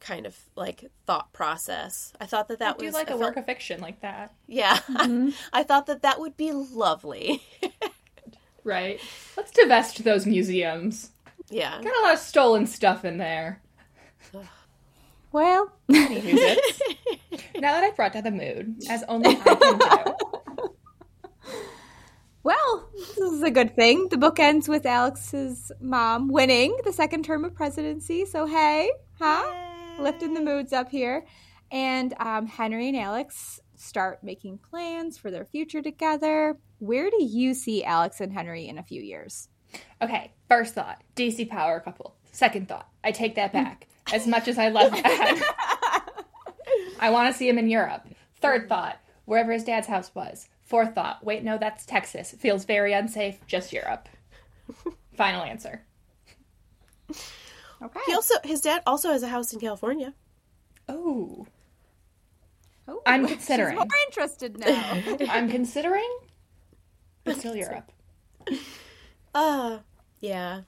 kind 0.00 0.26
of 0.26 0.36
like 0.56 0.90
thought 1.06 1.32
process. 1.32 2.12
I 2.20 2.26
thought 2.26 2.48
that 2.48 2.58
that 2.58 2.74
I 2.74 2.78
do 2.78 2.86
was 2.86 2.94
like 2.94 3.12
I 3.12 3.14
a 3.14 3.16
felt- 3.16 3.20
work 3.20 3.36
of 3.36 3.46
fiction 3.46 3.80
like 3.80 4.00
that. 4.00 4.34
Yeah. 4.48 4.80
I 5.52 5.62
thought 5.62 5.86
that 5.86 6.02
that 6.02 6.18
would 6.18 6.36
be 6.36 6.50
lovely. 6.50 7.40
Right. 8.64 9.00
Let's 9.36 9.50
divest 9.50 10.04
those 10.04 10.26
museums. 10.26 11.10
yeah. 11.50 11.80
Got 11.82 11.96
a 11.96 12.02
lot 12.02 12.14
of 12.14 12.20
stolen 12.20 12.66
stuff 12.66 13.04
in 13.04 13.18
there. 13.18 13.60
Well, 15.32 15.72
now 15.88 16.04
that 17.54 17.84
I've 17.84 17.96
brought 17.96 18.12
down 18.12 18.24
the 18.24 18.30
mood, 18.30 18.82
as 18.90 19.02
only 19.08 19.30
I 19.30 19.34
can 19.34 19.78
do. 19.78 20.74
well, 22.42 22.90
this 22.94 23.16
is 23.32 23.42
a 23.42 23.50
good 23.50 23.74
thing. 23.74 24.08
The 24.10 24.18
book 24.18 24.38
ends 24.38 24.68
with 24.68 24.84
Alex's 24.84 25.72
mom 25.80 26.28
winning 26.28 26.76
the 26.84 26.92
second 26.92 27.24
term 27.24 27.46
of 27.46 27.54
presidency. 27.54 28.26
So 28.26 28.44
hey, 28.44 28.90
huh? 29.18 29.50
Lifting 29.98 30.34
the 30.34 30.42
moods 30.42 30.74
up 30.74 30.90
here. 30.90 31.24
And 31.70 32.12
um, 32.18 32.46
Henry 32.46 32.88
and 32.88 32.96
Alex 32.98 33.58
start 33.82 34.22
making 34.22 34.58
plans 34.58 35.18
for 35.18 35.30
their 35.30 35.44
future 35.44 35.82
together. 35.82 36.56
Where 36.78 37.10
do 37.10 37.22
you 37.22 37.54
see 37.54 37.84
Alex 37.84 38.20
and 38.20 38.32
Henry 38.32 38.68
in 38.68 38.78
a 38.78 38.82
few 38.82 39.02
years? 39.02 39.48
Okay, 40.00 40.32
first 40.48 40.74
thought 40.74 41.02
DC 41.16 41.48
power 41.48 41.80
couple. 41.80 42.14
Second 42.32 42.68
thought, 42.68 42.88
I 43.04 43.12
take 43.12 43.34
that 43.34 43.52
back. 43.52 43.88
As 44.12 44.26
much 44.26 44.48
as 44.48 44.58
I 44.58 44.68
love 44.68 44.90
that, 44.90 45.94
I 46.98 47.10
want 47.10 47.32
to 47.32 47.38
see 47.38 47.48
him 47.48 47.58
in 47.58 47.68
Europe. 47.68 48.06
Third 48.40 48.68
thought, 48.68 48.98
wherever 49.26 49.52
his 49.52 49.64
dad's 49.64 49.86
house 49.86 50.12
was. 50.14 50.48
Fourth 50.62 50.94
thought, 50.94 51.24
wait, 51.24 51.44
no, 51.44 51.56
that's 51.56 51.86
Texas. 51.86 52.32
Feels 52.32 52.64
very 52.64 52.92
unsafe, 52.92 53.38
just 53.46 53.72
Europe. 53.72 54.08
Final 55.16 55.42
answer. 55.42 55.84
Okay. 57.10 58.00
He 58.06 58.14
also 58.14 58.34
his 58.44 58.60
dad 58.60 58.82
also 58.86 59.10
has 59.10 59.22
a 59.22 59.28
house 59.28 59.52
in 59.52 59.60
California. 59.60 60.14
Oh, 60.88 61.46
Oh, 62.88 63.02
I'm 63.06 63.22
she's 63.26 63.36
considering. 63.36 63.76
more 63.76 63.86
interested 64.08 64.58
now. 64.58 65.02
I'm 65.30 65.50
considering, 65.50 66.10
but 67.24 67.36
still 67.36 67.56
Europe. 67.56 67.90
Uh 69.34 69.78
yeah. 70.20 70.62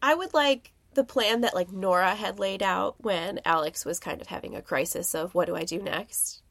I 0.00 0.14
would 0.14 0.32
like 0.34 0.72
the 0.94 1.04
plan 1.04 1.42
that 1.42 1.54
like 1.54 1.72
Nora 1.72 2.14
had 2.14 2.38
laid 2.38 2.62
out 2.62 2.96
when 2.98 3.40
Alex 3.44 3.84
was 3.84 4.00
kind 4.00 4.20
of 4.20 4.28
having 4.28 4.54
a 4.56 4.62
crisis 4.62 5.14
of 5.14 5.34
what 5.34 5.46
do 5.46 5.56
I 5.56 5.64
do 5.64 5.80
next? 5.82 6.42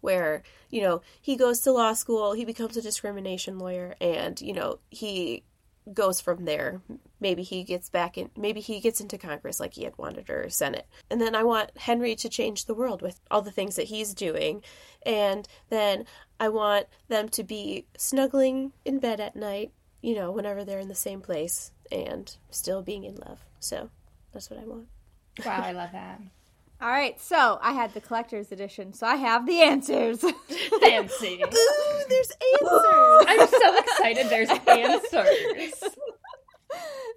Where, 0.00 0.42
you 0.70 0.82
know, 0.82 1.02
he 1.20 1.36
goes 1.36 1.60
to 1.60 1.72
law 1.72 1.92
school, 1.94 2.32
he 2.32 2.44
becomes 2.44 2.76
a 2.76 2.82
discrimination 2.82 3.58
lawyer 3.58 3.94
and, 4.00 4.40
you 4.40 4.52
know, 4.52 4.78
he 4.90 5.44
goes 5.92 6.20
from 6.20 6.44
there. 6.44 6.80
Maybe 7.20 7.42
he 7.42 7.64
gets 7.64 7.88
back 7.88 8.18
in, 8.18 8.30
maybe 8.36 8.60
he 8.60 8.80
gets 8.80 9.00
into 9.00 9.18
Congress 9.18 9.58
like 9.58 9.74
he 9.74 9.84
had 9.84 9.96
wanted 9.96 10.28
or 10.28 10.48
Senate. 10.50 10.86
And 11.10 11.20
then 11.20 11.34
I 11.34 11.44
want 11.44 11.76
Henry 11.78 12.14
to 12.16 12.28
change 12.28 12.64
the 12.64 12.74
world 12.74 13.02
with 13.02 13.20
all 13.30 13.42
the 13.42 13.50
things 13.50 13.76
that 13.76 13.84
he's 13.84 14.14
doing. 14.14 14.62
And 15.04 15.48
then 15.70 16.04
I 16.38 16.48
want 16.48 16.86
them 17.08 17.28
to 17.30 17.42
be 17.42 17.86
snuggling 17.96 18.72
in 18.84 18.98
bed 18.98 19.20
at 19.20 19.36
night, 19.36 19.72
you 20.02 20.14
know, 20.14 20.30
whenever 20.30 20.64
they're 20.64 20.80
in 20.80 20.88
the 20.88 20.94
same 20.94 21.20
place 21.20 21.72
and 21.90 22.36
still 22.50 22.82
being 22.82 23.04
in 23.04 23.16
love. 23.16 23.40
So 23.60 23.90
that's 24.32 24.50
what 24.50 24.60
I 24.60 24.64
want. 24.64 24.86
Wow, 25.44 25.62
I 25.64 25.72
love 25.72 25.92
that. 25.92 26.20
All 26.78 26.90
right, 26.90 27.18
so 27.18 27.58
I 27.62 27.72
had 27.72 27.94
the 27.94 28.02
collector's 28.02 28.52
edition, 28.52 28.92
so 28.92 29.06
I 29.06 29.16
have 29.16 29.46
the 29.46 29.62
answers. 29.62 30.20
Fancy. 30.82 31.42
Ooh, 31.42 32.02
there's 32.08 32.30
answers. 32.60 33.24
I'm 33.26 33.48
so 33.48 33.78
excited 33.78 34.28
there's 34.28 34.50
answers. 34.50 35.84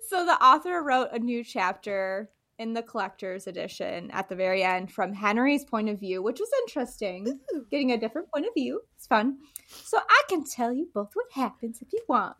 So 0.09 0.25
the 0.25 0.43
author 0.43 0.81
wrote 0.81 1.09
a 1.11 1.19
new 1.19 1.43
chapter 1.43 2.29
in 2.57 2.73
the 2.73 2.81
collector's 2.81 3.47
edition 3.47 4.11
at 4.11 4.27
the 4.27 4.35
very 4.35 4.63
end 4.63 4.91
from 4.91 5.13
Henry's 5.13 5.63
point 5.63 5.87
of 5.87 5.99
view, 5.99 6.21
which 6.21 6.39
was 6.39 6.49
interesting. 6.63 7.39
Getting 7.71 7.91
a 7.91 7.97
different 7.97 8.29
point 8.31 8.45
of 8.45 8.53
view. 8.53 8.81
It's 8.97 9.07
fun. 9.07 9.37
So 9.69 9.97
I 9.97 10.21
can 10.27 10.43
tell 10.43 10.73
you 10.73 10.89
both 10.93 11.11
what 11.13 11.27
happens 11.31 11.79
if 11.81 11.93
you 11.93 12.01
want. 12.09 12.35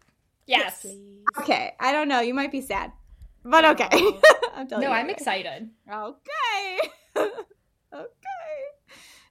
Yes. 0.46 0.82
please. 0.82 1.24
Okay, 1.40 1.74
I 1.80 1.92
don't 1.92 2.08
know. 2.08 2.22
You 2.22 2.34
might 2.34 2.52
be 2.52 2.62
sad. 2.62 2.92
But 3.46 3.64
okay. 3.66 3.88
I'm 4.56 4.68
telling 4.68 4.84
No, 4.84 4.90
you 4.90 4.94
I'm 4.96 5.06
anyway. 5.06 5.14
excited. 5.14 5.70
Okay. 5.90 6.80
okay. 7.94 8.10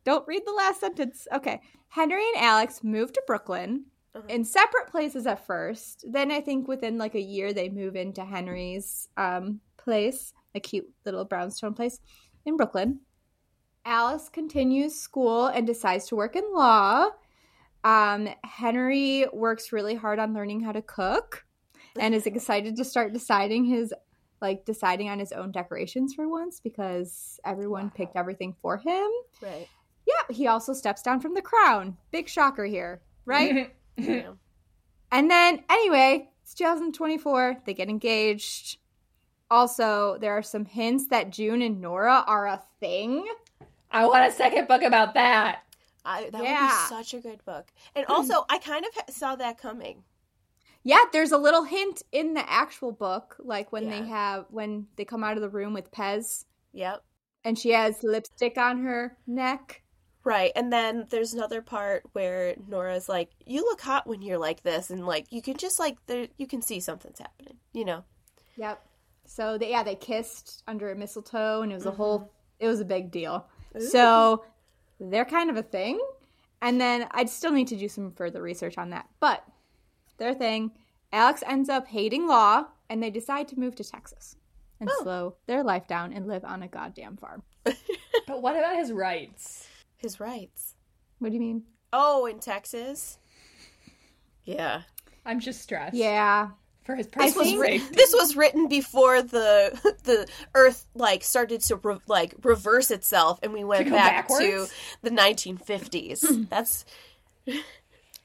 Don't 0.04 0.26
read 0.26 0.42
the 0.46 0.52
last 0.52 0.80
sentence. 0.80 1.26
Okay. 1.32 1.60
Henry 1.88 2.22
and 2.34 2.44
Alex 2.44 2.82
moved 2.82 3.14
to 3.14 3.22
Brooklyn 3.26 3.84
Uh-huh. 4.14 4.26
in 4.28 4.44
separate 4.44 4.88
places 4.90 5.26
at 5.26 5.46
first. 5.46 6.04
Then 6.10 6.30
I 6.32 6.40
think 6.40 6.66
within 6.66 6.96
like 6.98 7.14
a 7.14 7.20
year 7.20 7.52
they 7.52 7.68
move 7.68 7.94
into 7.96 8.24
Henry's 8.24 9.08
um 9.16 9.60
place, 9.76 10.32
a 10.54 10.60
cute 10.60 10.88
little 11.04 11.24
brownstone 11.24 11.74
place 11.74 12.00
in 12.46 12.56
Brooklyn. 12.56 13.00
Alex 13.84 14.28
continues 14.28 14.94
school 14.94 15.46
and 15.46 15.66
decides 15.66 16.06
to 16.08 16.16
work 16.16 16.36
in 16.36 16.44
law. 16.52 17.08
Um, 17.84 18.28
Henry 18.44 19.26
works 19.32 19.72
really 19.72 19.94
hard 19.94 20.18
on 20.18 20.34
learning 20.34 20.60
how 20.60 20.72
to 20.72 20.82
cook 20.82 21.46
and 21.98 22.14
is 22.14 22.26
excited 22.26 22.76
to 22.76 22.84
start 22.84 23.12
deciding 23.12 23.64
his 23.64 23.94
like 24.40 24.64
deciding 24.64 25.08
on 25.08 25.18
his 25.18 25.32
own 25.32 25.50
decorations 25.50 26.14
for 26.14 26.28
once 26.28 26.60
because 26.60 27.40
everyone 27.44 27.84
Wow. 27.86 27.92
picked 27.94 28.16
everything 28.16 28.54
for 28.62 28.76
him. 28.76 29.08
Right. 29.42 29.66
Yeah, 30.06 30.34
he 30.34 30.46
also 30.46 30.72
steps 30.72 31.02
down 31.02 31.20
from 31.20 31.34
the 31.34 31.42
crown. 31.42 31.96
Big 32.12 32.28
shocker 32.28 32.64
here, 32.64 33.00
right? 33.26 33.74
Yeah. 33.98 34.32
and 35.12 35.30
then 35.30 35.62
anyway, 35.68 36.30
it's 36.42 36.54
2024. 36.54 37.58
They 37.66 37.74
get 37.74 37.88
engaged. 37.88 38.78
Also, 39.50 40.18
there 40.20 40.32
are 40.36 40.42
some 40.42 40.64
hints 40.64 41.06
that 41.08 41.30
June 41.30 41.62
and 41.62 41.80
Nora 41.80 42.22
are 42.26 42.46
a 42.46 42.62
thing. 42.80 43.26
I 43.90 44.06
want 44.06 44.26
a 44.26 44.30
second 44.30 44.68
book 44.68 44.82
about 44.82 45.14
that. 45.14 45.60
I, 46.04 46.28
that 46.30 46.42
Yeah. 46.42 46.62
would 46.66 46.88
be 46.90 47.04
such 47.04 47.14
a 47.14 47.20
good 47.20 47.44
book. 47.44 47.66
And 47.96 48.04
also, 48.08 48.44
I 48.48 48.58
kind 48.58 48.84
of 48.84 49.14
saw 49.14 49.36
that 49.36 49.58
coming. 49.58 50.04
Yeah, 50.84 51.04
there's 51.12 51.32
a 51.32 51.38
little 51.38 51.64
hint 51.64 52.02
in 52.12 52.34
the 52.34 52.48
actual 52.50 52.92
book, 52.92 53.36
like 53.40 53.72
when 53.72 53.90
they 53.90 54.04
have 54.06 54.46
when 54.50 54.86
they 54.96 55.04
come 55.04 55.24
out 55.24 55.36
of 55.36 55.42
the 55.42 55.48
room 55.48 55.74
with 55.74 55.90
Pez 55.90 56.44
Yep. 56.72 57.02
and 57.44 57.58
she 57.58 57.70
has 57.70 58.02
lipstick 58.02 58.56
on 58.56 58.82
her 58.84 59.16
neck. 59.26 59.82
Right. 60.28 60.52
And 60.54 60.70
then 60.70 61.06
there's 61.08 61.32
another 61.32 61.62
part 61.62 62.04
where 62.12 62.54
Nora's 62.68 63.08
like, 63.08 63.30
"You 63.46 63.62
look 63.62 63.80
hot 63.80 64.06
when 64.06 64.20
you're 64.20 64.36
like 64.36 64.62
this," 64.62 64.90
and 64.90 65.06
like 65.06 65.32
you 65.32 65.40
can 65.40 65.56
just 65.56 65.78
like 65.78 65.96
there, 66.06 66.28
you 66.36 66.46
can 66.46 66.60
see 66.60 66.80
something's 66.80 67.18
happening. 67.18 67.56
You 67.72 67.86
know. 67.86 68.04
Yep. 68.56 68.84
So 69.24 69.56
they 69.56 69.70
yeah, 69.70 69.82
they 69.82 69.94
kissed 69.94 70.64
under 70.68 70.90
a 70.90 70.94
mistletoe 70.94 71.62
and 71.62 71.72
it 71.72 71.76
was 71.76 71.86
a 71.86 71.90
whole 71.90 72.18
mm-hmm. 72.18 72.28
it 72.60 72.68
was 72.68 72.80
a 72.80 72.84
big 72.84 73.10
deal. 73.10 73.46
So 73.78 74.44
they're 75.00 75.24
kind 75.24 75.48
of 75.48 75.56
a 75.56 75.62
thing. 75.62 75.98
And 76.60 76.78
then 76.78 77.06
I'd 77.12 77.30
still 77.30 77.52
need 77.52 77.68
to 77.68 77.76
do 77.76 77.88
some 77.88 78.12
further 78.12 78.42
research 78.42 78.76
on 78.76 78.90
that. 78.90 79.08
But 79.20 79.44
their 80.18 80.34
thing, 80.34 80.72
Alex 81.10 81.42
ends 81.46 81.70
up 81.70 81.86
hating 81.86 82.26
law 82.26 82.66
and 82.90 83.02
they 83.02 83.10
decide 83.10 83.48
to 83.48 83.58
move 83.58 83.76
to 83.76 83.84
Texas 83.84 84.36
and 84.80 84.90
Oh. 84.92 85.02
slow 85.02 85.36
their 85.46 85.62
life 85.62 85.86
down 85.86 86.12
and 86.12 86.26
live 86.26 86.44
on 86.44 86.62
a 86.62 86.68
goddamn 86.68 87.16
farm. 87.16 87.42
But 88.26 88.42
what 88.42 88.56
about 88.56 88.76
his 88.76 88.92
rights? 88.92 89.67
His 89.98 90.18
rights. 90.20 90.74
What 91.18 91.28
do 91.28 91.34
you 91.34 91.40
mean? 91.40 91.64
Oh, 91.92 92.26
in 92.26 92.38
Texas. 92.40 93.18
Yeah. 94.44 94.82
I'm 95.26 95.40
just 95.40 95.60
stressed. 95.60 95.94
Yeah. 95.94 96.50
For 96.84 96.94
his 96.94 97.08
I 97.18 97.26
This 97.26 97.36
was 97.36 97.44
personal 97.52 97.62
think- 97.62 97.92
this 97.96 98.14
was 98.14 98.34
written 98.36 98.68
before 98.68 99.20
the 99.20 99.96
the 100.04 100.26
Earth 100.54 100.86
like 100.94 101.22
started 101.22 101.60
to 101.62 101.76
re- 101.76 101.98
like 102.06 102.34
reverse 102.42 102.90
itself, 102.90 103.38
and 103.42 103.52
we 103.52 103.62
went 103.62 103.84
go 103.86 103.90
back 103.90 104.26
to 104.28 104.66
the 105.02 105.10
1950s. 105.10 106.48
That's 106.50 106.86
Yeah, 107.44 107.56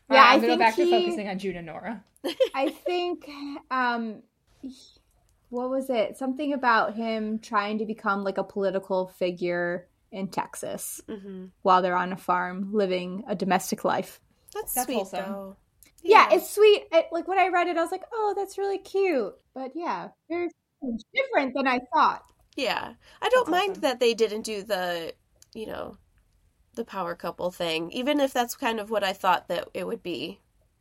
Alright, 0.10 0.26
I 0.28 0.34
I'm 0.36 0.40
gonna 0.42 0.54
go 0.54 0.60
back 0.60 0.76
he- 0.76 0.86
to 0.86 0.92
focusing 0.92 1.28
on 1.28 1.40
June 1.40 1.58
and 1.58 1.66
Nora. 1.68 2.04
I 2.56 2.70
think 2.70 3.28
um 3.70 4.22
what 5.50 5.70
was 5.70 5.90
it? 5.90 6.18
Something 6.18 6.54
about 6.54 6.96
him 6.96 7.40
trying 7.40 7.80
to 7.80 7.86
become 7.86 8.24
like 8.24 8.38
a 8.38 8.44
political 8.46 9.08
figure 9.08 9.88
in 10.14 10.28
Texas 10.30 11.02
mhm. 11.10 11.50
while 11.64 11.82
they're 11.82 11.98
on 11.98 12.14
a 12.14 12.18
farm 12.18 12.70
living 12.72 13.24
a 13.28 13.36
domestic 13.36 13.84
life. 13.84 14.22
that's, 14.54 14.74
That's 14.74 14.86
sweet 14.86 14.96
wholesome. 14.96 15.20
though. 15.32 15.58
Yeah, 16.04 16.30
it's 16.32 16.50
sweet. 16.50 16.84
It, 16.92 17.08
like 17.12 17.28
when 17.28 17.40
I 17.40 17.48
read 17.48 17.68
it 17.68 17.78
I 17.78 17.82
was 17.82 17.92
like, 17.92 18.04
"Oh, 18.14 18.34
that's 18.36 18.58
really 18.58 18.78
cute." 18.78 19.34
But 19.56 19.72
yeah, 19.74 20.10
very 20.30 20.50
different 21.14 21.54
than 21.56 21.68
I 21.68 21.80
thought. 21.94 22.24
Yeah, 22.56 22.94
I 23.22 23.30
don't 23.30 23.46
That's 23.50 23.58
mind 23.60 23.72
awesome. 23.72 23.82
that 23.82 24.00
they 24.00 24.14
didn't 24.14 24.42
do 24.44 24.62
the, 24.64 25.14
you 25.54 25.66
know, 25.66 25.98
the 26.76 26.86
power 26.86 27.16
couple 27.16 27.50
thing, 27.52 27.90
even 27.92 28.20
if 28.20 28.32
that's 28.34 28.56
kind 28.56 28.80
of 28.80 28.90
what 28.92 29.04
I 29.04 29.14
thought 29.14 29.48
that 29.48 29.70
it 29.74 29.88
would 29.88 30.04
be. 30.04 30.40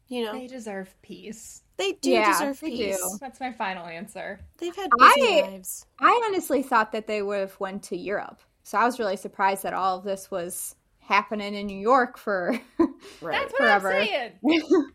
You 0.08 0.24
know, 0.26 0.32
They 0.32 0.46
deserve 0.48 0.94
peace. 1.00 1.62
they 1.78 1.92
do 1.92 2.10
Yeah, 2.10 2.32
deserve 2.32 2.60
they 2.60 2.70
peace. 2.70 2.96
do. 2.98 3.18
That's 3.20 3.40
my 3.40 3.52
final 3.52 3.86
answer. 3.86 4.40
They've 4.58 4.76
had 4.76 4.90
busy 4.98 5.22
I- 5.22 5.48
lives. 5.50 5.86
I 5.98 6.22
honestly 6.26 6.62
thought 6.62 6.92
that 6.92 7.06
they 7.06 7.22
would 7.22 7.40
have 7.40 7.58
went 7.60 7.84
to 7.84 7.96
Europe. 7.96 8.40
So 8.64 8.78
I 8.78 8.84
was 8.84 8.98
really 8.98 9.16
surprised 9.16 9.62
that 9.64 9.74
all 9.74 9.98
of 9.98 10.04
this 10.04 10.30
was 10.30 10.76
happening 11.00 11.54
in 11.54 11.66
New 11.66 11.78
York 11.78 12.16
for 12.18 12.58
Right. 13.20 13.40
That's 13.40 13.52
what 13.52 13.58
Forever. 13.58 13.92
I'm 13.96 14.06
saying. 14.06 14.32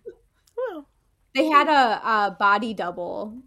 They 1.35 1.45
had 1.45 1.67
a, 1.67 2.07
a 2.07 2.31
body 2.39 2.73
double 2.73 3.37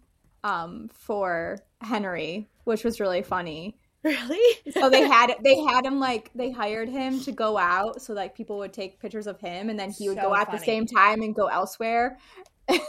um, 0.44 0.88
for 0.92 1.58
Henry, 1.80 2.48
which 2.64 2.84
was 2.84 3.00
really 3.00 3.22
funny. 3.22 3.78
really? 4.04 4.58
So 4.70 4.88
they 4.88 5.00
had 5.08 5.34
they 5.42 5.58
had 5.60 5.84
him 5.84 5.98
like 5.98 6.30
they 6.34 6.50
hired 6.52 6.88
him 6.88 7.20
to 7.20 7.32
go 7.32 7.58
out 7.58 8.00
so 8.00 8.12
like 8.12 8.34
people 8.36 8.58
would 8.58 8.72
take 8.72 9.00
pictures 9.00 9.26
of 9.26 9.40
him 9.40 9.68
and 9.70 9.78
then 9.78 9.90
he 9.90 10.08
would 10.08 10.18
So 10.18 10.28
go 10.28 10.36
at 10.36 10.50
the 10.52 10.58
same 10.58 10.86
time 10.86 11.20
and 11.22 11.34
go 11.34 11.46
elsewhere 11.46 12.16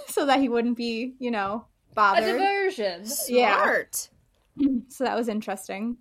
so 0.08 0.26
that 0.28 0.39
he 0.39 0.48
wouldn't 0.50 0.78
be 0.78 1.15
you 1.20 1.32
know 1.32 1.65
bothered. 1.96 2.24
A 2.24 2.28
bothered. 2.28 2.39
diversion. 2.39 3.04
Yeah. 3.28 3.56
Smart. 3.63 4.10
So 4.89 5.04
that 5.06 5.15
was 5.17 5.28
interesting. 5.30 5.98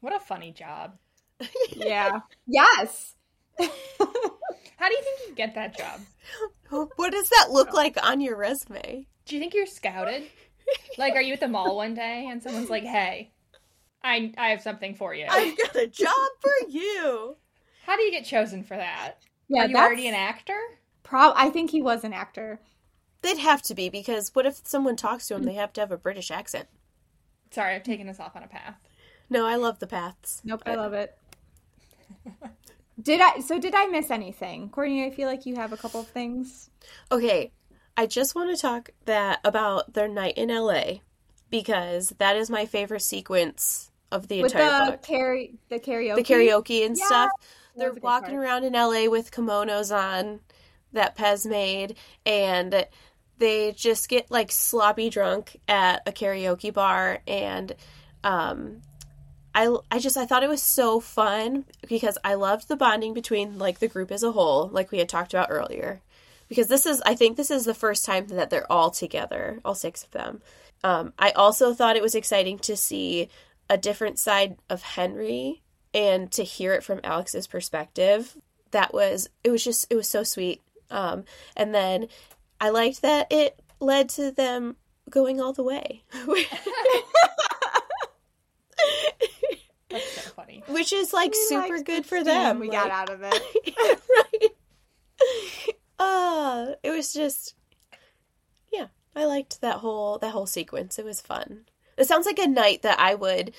What 0.00 0.14
a 0.14 0.20
funny 0.20 0.52
job. 0.52 0.96
Yeah. 1.74 2.20
yes. 2.46 3.14
How 3.58 4.88
do 4.88 4.94
you 4.94 5.02
think 5.02 5.28
you 5.28 5.34
get 5.34 5.54
that 5.54 5.76
job? 5.76 6.00
What 6.96 7.12
does 7.12 7.28
that 7.30 7.48
look 7.50 7.72
like 7.72 7.96
on 8.02 8.20
your 8.20 8.36
resume? 8.36 9.06
Do 9.26 9.34
you 9.34 9.40
think 9.40 9.54
you're 9.54 9.66
scouted? 9.66 10.24
Like, 10.98 11.14
are 11.14 11.22
you 11.22 11.32
at 11.32 11.40
the 11.40 11.48
mall 11.48 11.76
one 11.76 11.94
day 11.94 12.28
and 12.30 12.42
someone's 12.42 12.70
like, 12.70 12.84
"Hey, 12.84 13.32
I 14.04 14.32
I 14.38 14.48
have 14.50 14.62
something 14.62 14.94
for 14.94 15.14
you." 15.14 15.26
I've 15.28 15.56
got 15.58 15.76
a 15.76 15.86
job 15.86 16.30
for 16.40 16.68
you. 16.68 17.36
How 17.86 17.96
do 17.96 18.02
you 18.02 18.10
get 18.10 18.24
chosen 18.24 18.62
for 18.62 18.76
that? 18.76 19.14
Yeah, 19.48 19.62
are 19.64 19.66
you 19.66 19.74
that's 19.74 19.86
already 19.86 20.08
an 20.08 20.14
actor? 20.14 20.58
prob 21.02 21.34
I 21.36 21.50
think 21.50 21.70
he 21.70 21.82
was 21.82 22.04
an 22.04 22.12
actor. 22.12 22.60
They'd 23.22 23.38
have 23.38 23.62
to 23.62 23.74
be 23.74 23.88
because 23.88 24.30
what 24.34 24.46
if 24.46 24.60
someone 24.64 24.96
talks 24.96 25.26
to 25.28 25.34
him? 25.34 25.44
They 25.44 25.54
have 25.54 25.72
to 25.74 25.80
have 25.80 25.90
a 25.92 25.98
British 25.98 26.30
accent. 26.30 26.68
Sorry, 27.50 27.74
I've 27.74 27.82
taken 27.82 28.08
us 28.08 28.20
off 28.20 28.36
on 28.36 28.44
a 28.44 28.48
path. 28.48 28.76
No, 29.30 29.46
I 29.46 29.56
love 29.56 29.78
the 29.78 29.86
paths. 29.86 30.42
Nope, 30.44 30.62
I 30.66 30.74
love 30.74 30.92
it. 30.92 31.16
Did 33.02 33.20
I 33.20 33.40
so 33.40 33.58
did 33.58 33.74
I 33.74 33.86
miss 33.86 34.10
anything? 34.10 34.68
Courtney, 34.68 35.06
I 35.06 35.10
feel 35.10 35.26
like 35.28 35.46
you 35.46 35.54
have 35.56 35.72
a 35.72 35.76
couple 35.76 36.00
of 36.00 36.08
things. 36.08 36.68
Okay, 37.10 37.50
I 37.96 38.06
just 38.06 38.34
want 38.34 38.54
to 38.54 38.60
talk 38.60 38.90
that 39.06 39.40
about 39.42 39.94
their 39.94 40.08
night 40.08 40.36
in 40.36 40.48
LA 40.50 40.98
because 41.50 42.12
that 42.18 42.36
is 42.36 42.50
my 42.50 42.66
favorite 42.66 43.00
sequence 43.00 43.90
of 44.12 44.28
the 44.28 44.42
With 44.42 44.52
entire 44.52 44.84
the 44.84 44.90
book. 44.92 45.02
karaoke 45.02 45.54
the 45.70 45.78
karaoke. 45.80 46.16
The 46.16 46.22
karaoke 46.24 46.84
and 46.84 46.96
Yeah, 46.98 47.06
stuff. 47.06 47.30
They're 47.76 47.88
was 47.88 47.96
a 47.96 48.00
good 48.00 48.04
walking 48.04 48.34
part. 48.34 48.44
around 48.44 48.64
in 48.64 48.72
LA 48.74 49.08
with 49.08 49.30
kimonos 49.30 49.96
on 49.96 50.40
that 50.92 51.16
Pez 51.16 51.46
made 51.48 51.96
and 52.26 52.86
they 53.38 53.72
just 53.72 54.08
get 54.10 54.30
like 54.30 54.50
sloppy 54.52 55.08
drunk 55.08 55.56
at 55.68 56.02
a 56.06 56.12
karaoke 56.12 56.74
bar 56.74 57.20
and 57.26 57.74
um 58.24 58.82
I, 59.54 59.76
I 59.90 59.98
just 59.98 60.16
I 60.16 60.26
thought 60.26 60.42
it 60.42 60.48
was 60.48 60.62
so 60.62 61.00
fun 61.00 61.64
because 61.88 62.16
I 62.22 62.34
loved 62.34 62.68
the 62.68 62.76
bonding 62.76 63.14
between 63.14 63.58
like 63.58 63.78
the 63.78 63.88
group 63.88 64.10
as 64.10 64.22
a 64.22 64.32
whole 64.32 64.68
like 64.68 64.90
we 64.90 64.98
had 64.98 65.08
talked 65.08 65.34
about 65.34 65.50
earlier 65.50 66.00
because 66.48 66.68
this 66.68 66.86
is 66.86 67.02
I 67.04 67.14
think 67.14 67.36
this 67.36 67.50
is 67.50 67.64
the 67.64 67.74
first 67.74 68.04
time 68.04 68.28
that 68.28 68.50
they're 68.50 68.70
all 68.70 68.90
together, 68.90 69.60
all 69.64 69.74
six 69.74 70.04
of 70.04 70.10
them. 70.10 70.42
Um, 70.82 71.12
I 71.18 71.30
also 71.30 71.74
thought 71.74 71.96
it 71.96 72.02
was 72.02 72.14
exciting 72.14 72.58
to 72.60 72.76
see 72.76 73.28
a 73.68 73.76
different 73.76 74.18
side 74.18 74.56
of 74.68 74.82
Henry 74.82 75.62
and 75.92 76.30
to 76.32 76.42
hear 76.42 76.72
it 76.74 76.84
from 76.84 77.00
Alex's 77.04 77.46
perspective. 77.46 78.36
That 78.70 78.94
was 78.94 79.28
it 79.42 79.50
was 79.50 79.64
just 79.64 79.86
it 79.90 79.96
was 79.96 80.08
so 80.08 80.22
sweet. 80.22 80.62
Um, 80.90 81.24
and 81.56 81.74
then 81.74 82.08
I 82.60 82.70
liked 82.70 83.02
that 83.02 83.28
it 83.30 83.58
led 83.80 84.08
to 84.10 84.30
them 84.30 84.76
going 85.08 85.40
all 85.40 85.52
the 85.52 85.62
way. 85.62 86.04
That's 89.90 90.10
so 90.12 90.30
funny. 90.30 90.62
Which 90.68 90.92
is 90.92 91.12
like 91.12 91.32
We 91.32 91.44
super 91.48 91.82
good 91.82 92.06
for 92.06 92.22
them. 92.22 92.60
We 92.60 92.68
like- 92.68 92.78
got 92.78 92.90
out 92.90 93.10
of 93.10 93.20
it. 93.22 94.00
right. 94.40 94.50
Uh, 95.98 96.74
it 96.82 96.90
was 96.90 97.12
just 97.12 97.54
yeah, 98.72 98.86
I 99.14 99.24
liked 99.26 99.60
that 99.60 99.76
whole 99.76 100.18
that 100.18 100.30
whole 100.30 100.46
sequence. 100.46 100.98
It 100.98 101.04
was 101.04 101.20
fun. 101.20 101.66
It 101.96 102.06
sounds 102.06 102.24
like 102.26 102.38
a 102.38 102.46
night 102.48 102.82
that 102.82 102.98
I 102.98 103.14
would 103.14 103.52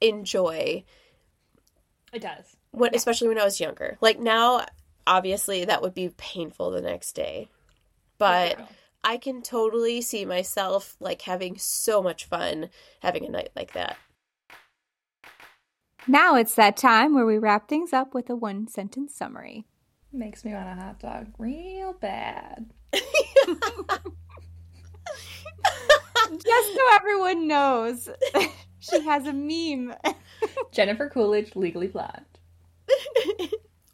enjoy 0.00 0.84
It 2.12 2.22
does. 2.22 2.56
when 2.70 2.94
especially 2.94 3.28
when 3.28 3.38
I 3.38 3.44
was 3.44 3.58
younger. 3.60 3.98
Like 4.00 4.20
now 4.20 4.64
obviously 5.06 5.64
that 5.64 5.82
would 5.82 5.94
be 5.94 6.10
painful 6.16 6.70
the 6.70 6.82
next 6.82 7.12
day. 7.12 7.48
But 8.18 8.58
I 9.02 9.16
can 9.16 9.42
totally 9.42 10.00
see 10.02 10.24
myself 10.24 10.96
like 11.00 11.22
having 11.22 11.56
so 11.58 12.02
much 12.02 12.26
fun 12.26 12.68
having 13.00 13.24
a 13.24 13.30
night 13.30 13.50
like 13.56 13.72
that. 13.72 13.96
Now 16.06 16.36
it's 16.36 16.54
that 16.54 16.76
time 16.76 17.14
where 17.14 17.26
we 17.26 17.38
wrap 17.38 17.68
things 17.68 17.92
up 17.92 18.14
with 18.14 18.30
a 18.30 18.36
one 18.36 18.68
sentence 18.68 19.14
summary. 19.14 19.66
makes 20.12 20.44
me 20.44 20.52
want 20.52 20.68
a 20.68 20.74
hot 20.80 20.98
dog 21.00 21.28
real 21.38 21.92
bad. 21.94 22.72
Just 26.30 26.74
so 26.74 26.80
everyone 26.94 27.48
knows, 27.48 28.08
she 28.80 29.00
has 29.00 29.26
a 29.26 29.32
meme. 29.32 29.94
Jennifer 30.72 31.08
Coolidge, 31.08 31.56
legally 31.56 31.86
blonde. 31.86 32.24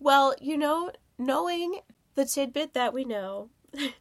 Well, 0.00 0.34
you 0.40 0.56
know, 0.56 0.90
knowing 1.18 1.80
the 2.14 2.24
tidbit 2.24 2.74
that 2.74 2.92
we 2.92 3.04
know, 3.04 3.50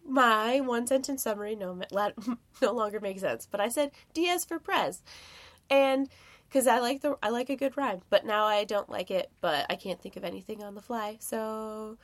my 0.05 0.59
one 0.61 0.85
sentence 0.87 1.23
summary 1.23 1.55
no 1.55 1.79
no 2.61 2.71
longer 2.73 2.99
makes 2.99 3.21
sense. 3.21 3.47
But 3.49 3.61
I 3.61 3.69
said 3.69 3.91
Diaz 4.13 4.45
for 4.45 4.59
Prez, 4.59 5.01
and 5.69 6.09
because 6.53 6.67
I 6.67 6.79
like 6.79 7.01
the 7.01 7.17
I 7.23 7.29
like 7.29 7.49
a 7.49 7.55
good 7.55 7.75
rhyme, 7.75 8.01
but 8.11 8.25
now 8.25 8.45
I 8.45 8.63
don't 8.63 8.87
like 8.87 9.09
it. 9.09 9.31
But 9.41 9.65
I 9.71 9.75
can't 9.75 9.99
think 9.99 10.15
of 10.17 10.23
anything 10.23 10.63
on 10.63 10.75
the 10.75 10.81
fly. 10.81 11.17
So, 11.19 11.97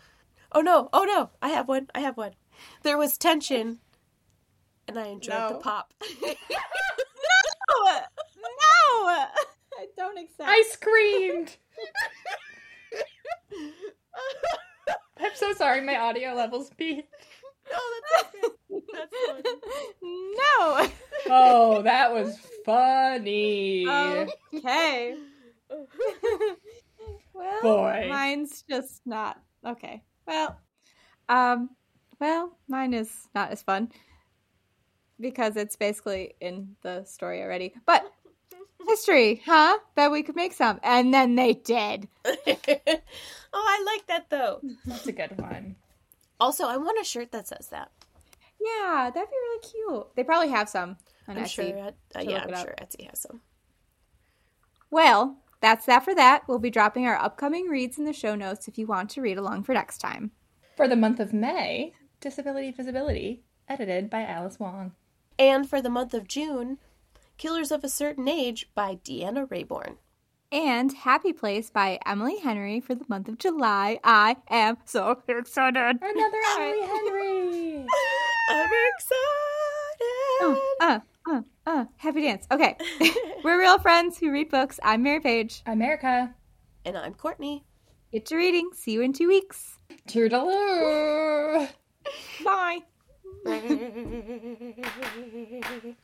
oh 0.51 0.62
no, 0.62 0.89
oh 0.91 1.03
no, 1.03 1.29
I 1.41 1.49
have 1.49 1.67
one. 1.67 1.88
I 1.93 1.99
have 1.99 2.17
one. 2.17 2.31
There 2.81 2.97
was 2.97 3.15
tension, 3.17 3.77
and 4.88 4.97
I 4.97 5.07
enjoyed 5.07 5.51
the 5.51 5.59
pop. 5.59 5.93
no, 6.23 6.31
no, 7.83 7.99
I 9.05 9.85
don't 9.95 10.17
accept. 10.17 10.49
I 10.49 10.63
screamed. 10.71 11.55
I'm 15.19 15.35
so 15.35 15.53
sorry, 15.53 15.81
my 15.81 15.97
audio 15.97 16.33
levels 16.33 16.71
peaked. 16.75 17.13
no, 17.71 17.77
that's 18.12 18.35
okay. 18.35 18.47
That's 18.93 19.15
funny. 19.27 19.43
no. 20.01 20.89
Oh, 21.27 21.82
that 21.84 22.13
was 22.13 22.38
funny. 22.65 23.88
Okay. 24.53 25.15
well, 27.34 27.62
Boy. 27.62 28.08
mine's 28.10 28.63
just 28.69 29.01
not 29.05 29.39
okay. 29.65 30.03
Well, 30.25 30.58
um, 31.27 31.69
well, 32.19 32.58
mine 32.67 32.93
is 32.93 33.12
not 33.34 33.51
as 33.51 33.62
fun 33.62 33.91
because 35.19 35.55
it's 35.55 35.75
basically 35.75 36.36
in 36.39 36.75
the 36.82 37.03
story 37.03 37.41
already. 37.41 37.73
But 37.86 38.05
history, 38.88 39.41
huh? 39.45 39.77
Bet 39.95 40.12
we 40.12 40.23
could 40.23 40.36
make 40.36 40.53
some, 40.53 40.79
and 40.84 41.13
then 41.13 41.36
they 41.36 41.53
did. 41.53 42.08
oh, 42.25 42.34
I 43.53 43.84
like 43.86 44.08
that 44.08 44.29
though. 44.29 44.62
That's 44.86 45.08
a 45.08 45.12
good 45.12 45.39
one. 45.39 45.75
Also, 46.39 46.65
I 46.65 46.77
want 46.77 46.99
a 46.99 47.03
shirt 47.03 47.32
that 47.32 47.47
says 47.47 47.67
that. 47.69 47.91
Yeah, 48.60 49.10
that'd 49.13 49.30
be 49.30 49.36
really 49.36 49.62
cute. 49.62 50.15
They 50.15 50.24
probably 50.24 50.50
have 50.50 50.69
some 50.69 50.98
on 51.28 51.38
I'm 51.38 51.43
Etsy. 51.43 51.50
sure. 51.50 51.80
Uh, 51.80 51.91
to 52.22 52.30
yeah, 52.30 52.43
I'm 52.43 52.56
sure 52.56 52.76
Etsy 52.82 53.10
has 53.10 53.22
some. 53.22 53.41
Well, 54.91 55.38
that's 55.62 55.86
that 55.86 56.04
for 56.04 56.15
that. 56.15 56.48
We'll 56.48 56.60
be 56.60 56.69
dropping 56.69 57.06
our 57.06 57.15
upcoming 57.15 57.67
reads 57.67 57.98
in 57.98 58.06
the 58.06 58.13
show 58.13 58.36
notes 58.36 58.67
if 58.67 58.78
you 58.78 58.88
want 58.88 59.10
to 59.12 59.22
read 59.22 59.38
along 59.38 59.63
for 59.63 59.74
next 59.74 60.00
time. 60.00 60.32
For 60.76 60.88
the 60.88 60.95
month 60.95 61.19
of 61.19 61.34
May, 61.34 61.93
Disability 62.22 62.72
Visibility, 62.72 63.43
edited 63.67 64.10
by 64.10 64.24
Alice 64.24 64.60
Wong. 64.60 64.93
And 65.38 65.69
for 65.69 65.82
the 65.82 65.89
month 65.89 66.13
of 66.13 66.28
June, 66.28 66.78
Killers 67.38 67.72
of 67.72 67.84
a 67.84 67.89
Certain 67.89 68.28
Age 68.28 68.69
by 68.76 68.95
Deanna 68.95 69.48
Raybourn. 69.48 69.98
And 70.52 70.91
Happy 70.93 71.32
Place 71.32 71.69
by 71.69 72.00
Emily 72.06 72.39
Henry 72.39 72.80
for 72.80 72.95
the 72.95 73.06
month 73.08 73.30
of 73.30 73.38
July. 73.38 74.00
I 74.04 74.38
am 74.50 74.78
so 74.86 75.22
excited. 75.28 76.00
Another 76.02 76.38
Emily 76.58 76.88
Henry. 76.88 77.86
I'm 78.49 78.65
excited. 78.65 79.19
Oh, 80.41 80.75
uh, 80.81 80.99
uh, 81.29 81.41
uh, 81.67 81.85
happy 81.97 82.23
dance. 82.23 82.47
Okay. 82.51 82.75
We're 83.43 83.59
real 83.59 83.77
friends 83.77 84.17
who 84.17 84.31
read 84.31 84.49
books. 84.49 84.79
I'm 84.81 85.03
Mary 85.03 85.19
Paige. 85.19 85.62
America. 85.67 86.33
And 86.83 86.97
I'm 86.97 87.13
Courtney. 87.13 87.63
Get 88.12 88.25
to 88.27 88.35
reading. 88.35 88.71
See 88.73 88.93
you 88.93 89.01
in 89.01 89.13
two 89.13 89.27
weeks. 89.27 89.77
Toodaloo. 90.07 91.69
Bye. 92.43 92.79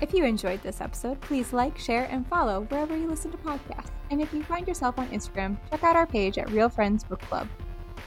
If 0.00 0.12
you 0.12 0.24
enjoyed 0.24 0.62
this 0.62 0.82
episode, 0.82 1.18
please 1.22 1.54
like, 1.54 1.78
share, 1.78 2.04
and 2.10 2.26
follow 2.26 2.62
wherever 2.62 2.94
you 2.94 3.08
listen 3.08 3.30
to 3.30 3.38
podcasts. 3.38 3.90
And 4.10 4.20
if 4.20 4.34
you 4.34 4.42
find 4.42 4.68
yourself 4.68 4.98
on 4.98 5.08
Instagram, 5.08 5.56
check 5.70 5.82
out 5.82 5.96
our 5.96 6.06
page 6.06 6.36
at 6.36 6.50
Real 6.50 6.68
Friends 6.68 7.04
Book 7.04 7.22
Club 7.22 7.48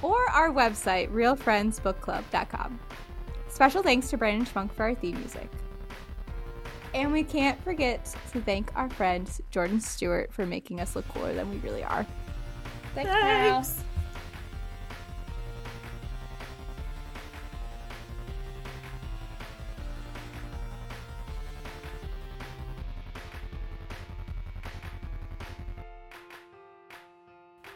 or 0.01 0.29
our 0.29 0.51
website, 0.51 1.12
realfriendsbookclub.com. 1.12 2.79
Special 3.49 3.81
thanks 3.81 4.10
to 4.10 4.17
Brandon 4.17 4.45
Schmunk 4.45 4.71
for 4.71 4.83
our 4.83 4.95
theme 4.95 5.17
music. 5.17 5.49
And 6.93 7.12
we 7.12 7.23
can't 7.23 7.62
forget 7.63 8.15
to 8.31 8.41
thank 8.41 8.71
our 8.75 8.89
friend 8.89 9.29
Jordan 9.51 9.81
Stewart 9.81 10.31
for 10.31 10.45
making 10.45 10.79
us 10.79 10.95
look 10.95 11.07
cooler 11.10 11.33
than 11.33 11.49
we 11.49 11.57
really 11.57 11.83
are. 11.83 12.05
Thanks. 12.95 13.12
Thanks. 13.12 13.83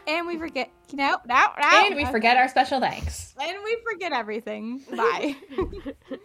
And 0.06 0.26
we 0.26 0.38
forget, 0.38 0.70
you 0.90 0.96
know, 0.96 1.18
now, 1.26 1.52
now. 1.58 1.86
And 1.86 1.96
we 1.96 2.04
forget 2.06 2.36
our 2.36 2.48
special 2.48 2.80
thanks. 2.80 3.34
And 3.40 3.58
we 3.64 3.76
forget 3.90 4.12
everything. 4.12 4.80
Bye. 4.90 5.36